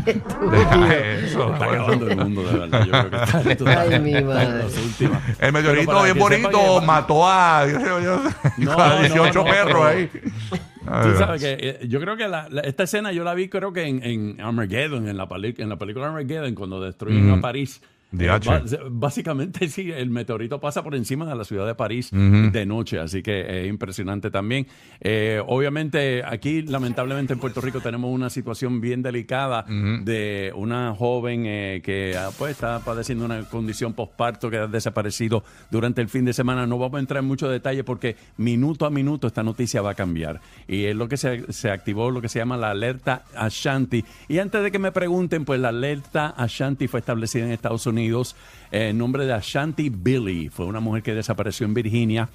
bien. 0.05 0.23
Eso. 1.25 1.53
Está 1.53 1.65
acabando 1.65 2.07
el 2.07 2.17
mundo, 2.17 2.43
de 2.43 2.59
verdad. 2.59 2.85
Yo 2.85 2.91
creo 2.91 3.09
que 3.09 3.15
está, 3.23 3.39
esto 3.51 3.69
está- 3.69 3.81
Ay, 3.81 3.99
mi 3.99 4.21
madre. 4.21 4.65
El 5.39 5.53
meteorito 5.53 6.03
bien 6.03 6.17
bonito 6.19 6.81
mató 6.81 7.27
a, 7.27 7.65
yo 7.67 7.79
sé, 7.79 7.85
yo 8.03 8.19
sé, 8.29 8.35
No, 8.57 8.71
a 8.79 8.89
no, 8.89 8.99
18 9.01 9.33
no, 9.33 9.43
perros 9.45 9.85
ahí. 9.85 10.09
Tú 10.85 11.17
sabes 11.17 11.41
que 11.41 11.57
eh, 11.59 11.87
yo 11.87 11.99
creo 11.99 12.15
que 12.17 12.27
la- 12.27 12.47
la- 12.49 12.61
esta 12.61 12.83
escena 12.83 13.11
yo 13.11 13.23
la 13.23 13.33
vi 13.33 13.47
creo 13.49 13.73
que 13.73 13.83
en, 13.83 14.03
en 14.03 14.41
Armageddon, 14.41 15.07
en 15.07 15.17
la, 15.17 15.27
peli- 15.27 15.55
en 15.57 15.69
la 15.69 15.77
película 15.77 16.07
Armageddon, 16.07 16.53
cuando 16.55 16.79
destruyen 16.81 17.29
a 17.31 17.41
París. 17.41 17.81
Eh, 18.19 18.79
básicamente 18.89 19.67
sí, 19.69 19.91
el 19.91 20.09
meteorito 20.09 20.59
pasa 20.59 20.83
por 20.83 20.95
encima 20.95 21.25
de 21.25 21.35
la 21.35 21.43
ciudad 21.43 21.65
de 21.65 21.75
París 21.75 22.09
de 22.11 22.65
noche, 22.65 22.99
así 22.99 23.21
que 23.21 23.63
es 23.63 23.67
impresionante 23.67 24.31
también. 24.31 24.67
Eh, 25.01 25.41
obviamente 25.45 26.23
aquí 26.23 26.61
lamentablemente 26.61 27.33
en 27.33 27.39
Puerto 27.39 27.61
Rico 27.61 27.81
tenemos 27.81 28.11
una 28.11 28.29
situación 28.29 28.81
bien 28.81 29.01
delicada 29.01 29.65
de 29.67 30.51
una 30.55 30.93
joven 30.95 31.43
eh, 31.45 31.81
que 31.83 32.15
ah, 32.17 32.29
pues 32.37 32.51
está 32.51 32.79
padeciendo 32.79 33.25
una 33.25 33.43
condición 33.43 33.93
postparto 33.93 34.49
que 34.49 34.57
ha 34.57 34.67
desaparecido 34.67 35.43
durante 35.69 36.01
el 36.01 36.09
fin 36.09 36.25
de 36.25 36.33
semana. 36.33 36.65
No 36.65 36.77
vamos 36.77 36.97
a 36.97 36.99
entrar 36.99 37.21
en 37.21 37.27
mucho 37.27 37.49
detalle 37.49 37.83
porque 37.83 38.15
minuto 38.37 38.85
a 38.85 38.89
minuto 38.89 39.27
esta 39.27 39.43
noticia 39.43 39.81
va 39.81 39.91
a 39.91 39.95
cambiar. 39.95 40.41
Y 40.67 40.85
es 40.85 40.95
lo 40.95 41.07
que 41.07 41.17
se, 41.17 41.51
se 41.51 41.69
activó 41.69 42.11
lo 42.11 42.21
que 42.21 42.29
se 42.29 42.39
llama 42.39 42.57
la 42.57 42.71
alerta 42.71 43.23
Ashanti. 43.35 44.03
Y 44.27 44.39
antes 44.39 44.63
de 44.63 44.71
que 44.71 44.79
me 44.79 44.91
pregunten, 44.91 45.45
pues 45.45 45.59
la 45.59 45.69
alerta 45.69 46.29
Ashanti 46.29 46.87
fue 46.87 46.99
establecida 46.99 47.45
en 47.45 47.51
Estados 47.51 47.85
Unidos 47.85 48.04
eh, 48.71 48.89
en 48.89 48.97
nombre 48.97 49.25
de 49.25 49.33
Ashanti 49.33 49.89
Billy. 49.89 50.49
Fue 50.49 50.65
una 50.65 50.79
mujer 50.79 51.03
que 51.03 51.13
desapareció 51.13 51.65
en 51.65 51.73
Virginia 51.73 52.29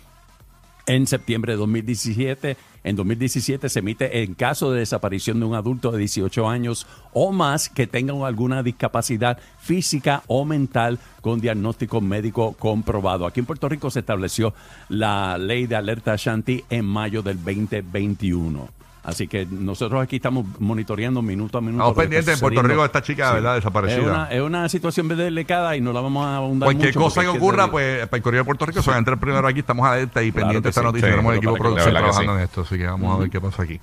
en 0.87 1.07
septiembre 1.07 1.53
de 1.53 1.59
2017. 1.59 2.57
En 2.83 2.97
2017 2.97 3.69
se 3.69 3.79
emite 3.79 4.23
en 4.23 4.35
caso 4.35 4.73
de 4.73 4.81
desaparición 4.81 5.39
de 5.39 5.47
un 5.47 5.55
adulto 5.55 5.93
de 5.93 5.99
18 5.99 6.49
años 6.49 6.87
o 7.13 7.31
más 7.31 7.69
que 7.69 7.87
tenga 7.87 8.27
alguna 8.27 8.63
discapacidad 8.63 9.39
física 9.61 10.23
o 10.27 10.45
mental 10.45 10.99
con 11.21 11.41
diagnóstico 11.41 12.01
médico 12.01 12.55
comprobado. 12.55 13.27
Aquí 13.27 13.41
en 13.41 13.47
Puerto 13.47 13.69
Rico 13.69 13.91
se 13.91 14.01
estableció 14.01 14.55
la 14.89 15.39
ley 15.39 15.67
de 15.67 15.77
alerta 15.77 16.17
Shanti 16.17 16.65
en 16.71 16.87
mayo 16.87 17.23
del 17.23 17.37
2021. 17.37 18.80
Así 19.03 19.27
que 19.29 19.47
nosotros 19.47 20.03
aquí 20.03 20.17
estamos 20.17 20.45
monitoreando 20.59 21.23
minuto 21.23 21.57
a 21.57 21.61
minuto. 21.63 21.83
Estamos 21.85 21.97
pendientes 22.03 22.35
en 22.35 22.41
Puerto. 22.41 22.63
Rico 22.63 22.81
de 22.81 22.87
esta 22.87 23.03
chica, 23.03 23.33
¿verdad? 23.33 23.57
Es 23.57 23.63
Desaparecida. 23.65 24.03
una, 24.03 24.27
es 24.31 24.41
una 24.43 24.69
situación 24.69 25.09
bien 25.09 25.19
delicada 25.19 25.75
y 25.75 25.81
no 25.81 25.93
la 25.95 26.01
vamos 26.03 26.27
a 26.27 26.37
abundar 26.37 26.67
Cualquier 26.67 26.89
mucho 26.95 27.01
cosa 27.05 27.23
que 27.23 27.31
es 27.31 27.37
ocurra, 27.37 27.65
de- 27.65 27.71
pues 27.71 28.07
para 28.09 28.17
el 28.19 28.23
Correo 28.23 28.41
de 28.41 28.45
Puerto 28.45 28.67
Rico 28.67 28.83
se 28.83 28.91
va 28.91 28.97
a 28.97 28.99
entrar 28.99 29.19
primero 29.19 29.47
aquí. 29.49 29.61
Estamos 29.61 29.87
alerta 29.87 30.23
y 30.23 30.31
Claro 30.31 30.47
pendientes 30.49 30.63
de 30.65 30.69
esta 30.69 30.81
sí. 30.83 30.85
noticia. 30.87 31.09
Tenemos 31.11 31.33
el 31.33 31.39
equipo 31.39 31.55
producción 31.55 31.91
trabajando 31.95 32.37
en 32.37 32.45
esto, 32.45 32.61
así 32.61 32.77
que 32.77 32.87
vamos 32.87 33.17
a 33.17 33.21
ver 33.21 33.31
qué 33.31 33.41
pasa 33.41 33.63
aquí. 33.63 33.81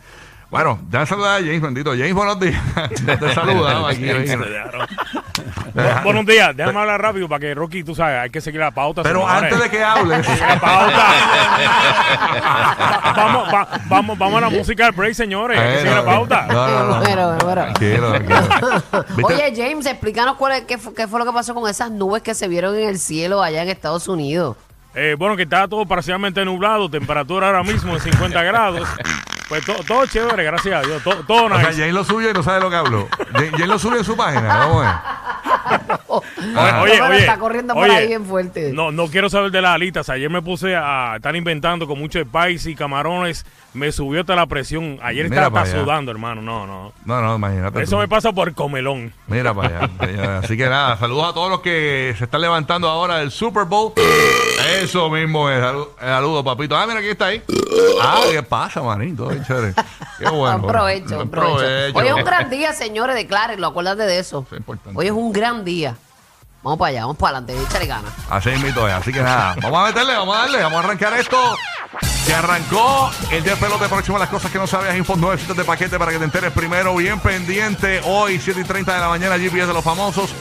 Bueno, 0.50 0.80
ya 0.90 1.06
saludar 1.06 1.42
a 1.42 1.46
James, 1.46 1.62
bendito. 1.62 1.92
James, 1.92 2.14
buenos 2.14 2.40
días. 2.40 2.56
Te 3.20 3.34
saludaba 3.34 3.90
aquí. 3.90 4.02
Bu- 4.06 6.04
Buenos 6.04 6.26
días, 6.26 6.56
déjame 6.56 6.80
hablar 6.80 7.02
rápido 7.02 7.28
para 7.28 7.40
que 7.42 7.54
Rocky, 7.54 7.84
tú 7.84 7.94
sabes, 7.94 8.18
hay 8.22 8.30
que 8.30 8.40
seguir 8.40 8.62
la 8.62 8.72
pauta. 8.72 9.04
Pero 9.04 9.20
señores. 9.28 9.44
antes 9.54 9.60
de 9.60 9.70
que 9.78 9.84
hables, 9.84 10.40
La 10.40 10.60
pauta. 10.60 10.98
Va- 12.40 13.14
vamos, 13.18 13.54
va- 13.54 13.68
vamos, 13.88 14.18
vamos 14.18 14.38
a 14.38 14.42
la 14.42 14.50
música 14.50 14.86
del 14.86 14.94
break, 14.94 15.14
señores. 15.16 15.60
Hay 15.60 15.72
que 15.74 15.78
seguir 15.80 15.94
la 15.96 16.06
pauta. 16.06 16.48
No, 16.48 16.68
no, 16.68 16.80
no. 16.86 17.00
Bueno, 17.02 17.28
bueno, 17.28 17.38
bueno. 17.46 17.62
Tranquilo, 17.64 18.12
tranquilo. 18.14 19.04
¿Viste? 19.18 19.34
Oye, 19.34 19.54
James, 19.56 19.86
explícanos 19.86 20.38
cuál 20.38 20.54
es, 20.54 20.62
qué, 20.64 20.78
fu- 20.78 20.94
qué 20.94 21.08
fue 21.10 21.20
lo 21.20 21.26
que 21.26 21.34
pasó 21.34 21.54
con 21.54 21.70
esas 21.70 21.92
nubes 21.92 22.24
que 22.24 22.34
se 22.34 22.48
vieron 22.48 22.74
en 22.78 22.88
el 22.88 23.00
cielo 23.00 23.44
allá 23.44 23.64
en 23.64 23.70
Estados 23.70 24.08
Unidos. 24.08 24.56
Eh, 24.96 25.16
bueno, 25.20 25.36
que 25.36 25.44
está 25.44 25.68
todo 25.68 25.86
parcialmente 25.86 26.44
nublado, 26.46 26.90
temperatura 26.90 27.48
ahora 27.48 27.64
mismo 27.64 27.94
de 27.94 28.00
50 28.00 28.42
grados. 28.44 28.88
Pues 29.50 29.64
to- 29.66 29.84
todo 29.88 30.06
chévere, 30.06 30.44
gracias 30.44 30.76
a 30.76 30.82
Dios. 30.86 31.02
to- 31.04 31.24
todo 31.26 31.46
O 31.46 31.50
sea, 31.50 31.58
nice. 31.70 31.80
James 31.80 31.94
lo 31.94 32.04
subió 32.04 32.30
y 32.30 32.34
no 32.34 32.44
sabe 32.44 32.60
lo 32.60 32.70
que 32.70 32.76
habló. 32.76 33.08
James 33.34 33.52
James 33.52 33.68
lo 33.68 33.80
subió 33.80 33.98
en 34.00 34.04
su 34.06 34.16
página. 34.18 34.48
Vamos 34.48 34.86
a 34.86 35.04
ver. 35.70 35.80
Ah. 36.56 36.82
Oye, 36.84 37.18
está 37.18 37.38
corriendo 37.38 37.74
por 37.74 37.84
oye, 37.84 37.96
ahí 37.96 38.08
bien 38.08 38.26
fuerte. 38.26 38.72
No, 38.74 38.92
no 38.92 39.08
quiero 39.08 39.30
saber 39.30 39.52
de 39.52 39.62
las 39.62 39.76
alitas. 39.76 40.10
Ayer 40.10 40.30
me 40.30 40.42
puse 40.42 40.76
a 40.76 41.14
estar 41.18 41.36
inventando 41.36 41.88
con 41.88 42.00
mucho 42.00 42.20
spicy 42.22 42.72
y 42.72 42.76
camarones. 42.76 43.46
Me 43.74 43.92
subió 43.92 44.22
hasta 44.22 44.36
la 44.36 44.48
presión. 44.48 45.00
Ayer 45.04 45.30
Mira 45.30 45.44
estaba 45.44 45.62
hasta 45.62 45.80
sudando, 45.80 46.12
hermano. 46.12 46.42
No, 46.42 46.66
no. 46.66 46.94
No, 47.06 47.22
no, 47.22 47.36
imagínate. 47.36 47.82
Eso 47.82 47.96
tú. 47.96 48.02
me 48.02 48.08
pasa 48.08 48.32
por 48.32 48.54
comelón. 48.54 49.14
Mira 49.28 49.54
para 49.54 49.86
allá. 50.00 50.38
Así 50.44 50.58
que 50.58 50.68
nada, 50.68 50.98
saludos 50.98 51.30
a 51.30 51.34
todos 51.34 51.50
los 51.50 51.62
que 51.62 52.16
se 52.18 52.24
están 52.24 52.42
levantando 52.42 52.88
ahora 52.90 53.18
del 53.18 53.32
Super 53.32 53.66
Bowl. 53.66 53.94
Eso 54.82 55.10
mismo 55.10 55.50
es. 55.50 55.60
Saludos, 55.60 55.90
saludos, 56.00 56.44
papito. 56.44 56.76
Ah, 56.76 56.88
mira, 56.88 57.00
aquí 57.00 57.10
está 57.10 57.28
ahí. 57.28 57.44
Ah, 58.02 58.22
¿qué 58.32 58.42
pasa, 58.44 58.82
manito? 58.82 59.30
Ay, 59.30 59.42
chévere. 59.46 59.74
Qué 60.18 60.26
bueno. 60.30 60.60
Buen 60.60 60.72
provecho, 60.72 61.30
provecho. 61.30 61.98
Hoy 61.98 62.08
es 62.08 62.14
un 62.14 62.24
gran 62.24 62.50
día, 62.50 62.74
señores, 62.74 63.16
declárenlo, 63.16 63.68
acuérdate 63.68 64.04
de 64.04 64.20
eso. 64.20 64.44
Eso 64.48 64.56
es 64.56 64.60
importante. 64.60 64.98
Hoy 64.98 65.06
es 65.06 65.12
un 65.12 65.32
gran 65.32 65.64
día. 65.64 65.96
Vamos 66.64 66.80
para 66.80 66.90
allá, 66.90 67.02
vamos 67.02 67.18
para 67.18 67.38
adelante, 67.38 67.64
échale 67.64 67.86
ganas. 67.86 68.12
Así 68.30 68.50
es. 68.50 68.78
Así 68.78 69.14
que 69.14 69.22
nada, 69.22 69.56
vamos 69.62 69.80
a 69.80 69.86
meterle, 69.88 70.16
vamos 70.16 70.36
a 70.36 70.40
darle, 70.40 70.64
vamos 70.64 70.82
a 70.82 70.84
arrancar 70.84 71.14
esto. 71.14 71.38
Se 72.26 72.34
arrancó 72.34 73.10
el 73.32 73.44
de 73.44 73.56
pelote 73.56 73.88
próximo. 73.88 74.18
Las 74.18 74.28
cosas 74.28 74.52
que 74.52 74.58
no 74.58 74.68
sabías, 74.68 74.98
info 74.98 75.16
nueve 75.16 75.38
citas 75.38 75.56
de 75.56 75.64
paquete 75.64 75.98
para 75.98 76.12
que 76.12 76.18
te 76.18 76.26
enteres 76.26 76.52
primero. 76.52 76.94
Bien 76.96 77.20
pendiente. 77.20 78.02
Hoy, 78.04 78.38
7 78.38 78.60
y 78.60 78.64
30 78.66 78.94
de 78.96 79.00
la 79.00 79.08
mañana, 79.08 79.38
GPS 79.38 79.68
de 79.68 79.74
los 79.74 79.84
famosos. 79.84 80.32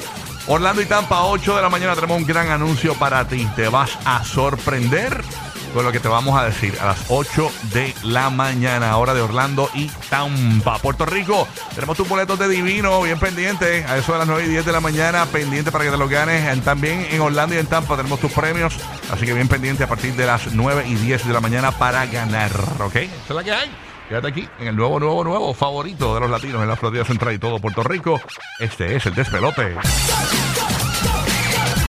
Orlando 0.48 0.82
y 0.82 0.86
Tampa, 0.86 1.22
8 1.24 1.56
de 1.56 1.62
la 1.62 1.68
mañana. 1.68 1.94
Tenemos 1.94 2.18
un 2.18 2.26
gran 2.26 2.50
anuncio 2.50 2.94
para 2.94 3.28
ti. 3.28 3.48
Te 3.54 3.68
vas 3.68 3.90
a 4.04 4.24
sorprender 4.24 5.22
con 5.76 5.84
lo 5.84 5.92
que 5.92 6.00
te 6.00 6.08
vamos 6.08 6.40
a 6.40 6.46
decir 6.46 6.72
a 6.80 6.86
las 6.86 7.04
8 7.08 7.52
de 7.74 7.94
la 8.02 8.30
mañana, 8.30 8.96
hora 8.96 9.12
de 9.12 9.20
Orlando 9.20 9.68
y 9.74 9.88
Tampa. 10.08 10.78
Puerto 10.78 11.04
Rico, 11.04 11.46
tenemos 11.74 11.98
tus 11.98 12.08
boletos 12.08 12.38
de 12.38 12.48
divino, 12.48 13.02
bien 13.02 13.18
pendiente, 13.18 13.84
a 13.84 13.98
eso 13.98 14.14
de 14.14 14.20
las 14.20 14.26
9 14.26 14.44
y 14.46 14.48
10 14.48 14.64
de 14.64 14.72
la 14.72 14.80
mañana, 14.80 15.26
pendiente 15.26 15.70
para 15.70 15.84
que 15.84 15.90
te 15.90 15.98
los 15.98 16.08
ganes. 16.08 16.64
También 16.64 17.06
en 17.10 17.20
Orlando 17.20 17.54
y 17.54 17.58
en 17.58 17.66
Tampa 17.66 17.94
tenemos 17.94 18.18
tus 18.20 18.32
premios, 18.32 18.74
así 19.12 19.26
que 19.26 19.34
bien 19.34 19.48
pendiente 19.48 19.84
a 19.84 19.86
partir 19.86 20.14
de 20.14 20.24
las 20.24 20.50
9 20.54 20.84
y 20.88 20.94
10 20.94 21.26
de 21.26 21.34
la 21.34 21.42
mañana 21.42 21.72
para 21.72 22.06
ganar, 22.06 22.52
¿ok? 22.80 22.96
Esa 22.96 23.10
es 23.28 23.34
la 23.34 23.44
que 23.44 23.52
hay. 23.52 23.70
Quédate 24.08 24.28
aquí 24.28 24.48
en 24.58 24.68
el 24.68 24.76
nuevo, 24.76 24.98
nuevo, 24.98 25.24
nuevo 25.24 25.52
favorito 25.52 26.14
de 26.14 26.20
los 26.20 26.30
latinos 26.30 26.62
en 26.62 26.68
la 26.68 26.76
Florida 26.76 27.04
Central 27.04 27.34
y 27.34 27.38
todo 27.38 27.58
Puerto 27.58 27.82
Rico. 27.82 28.18
Este 28.60 28.96
es 28.96 29.04
el 29.04 29.14
despelote. 29.14 29.76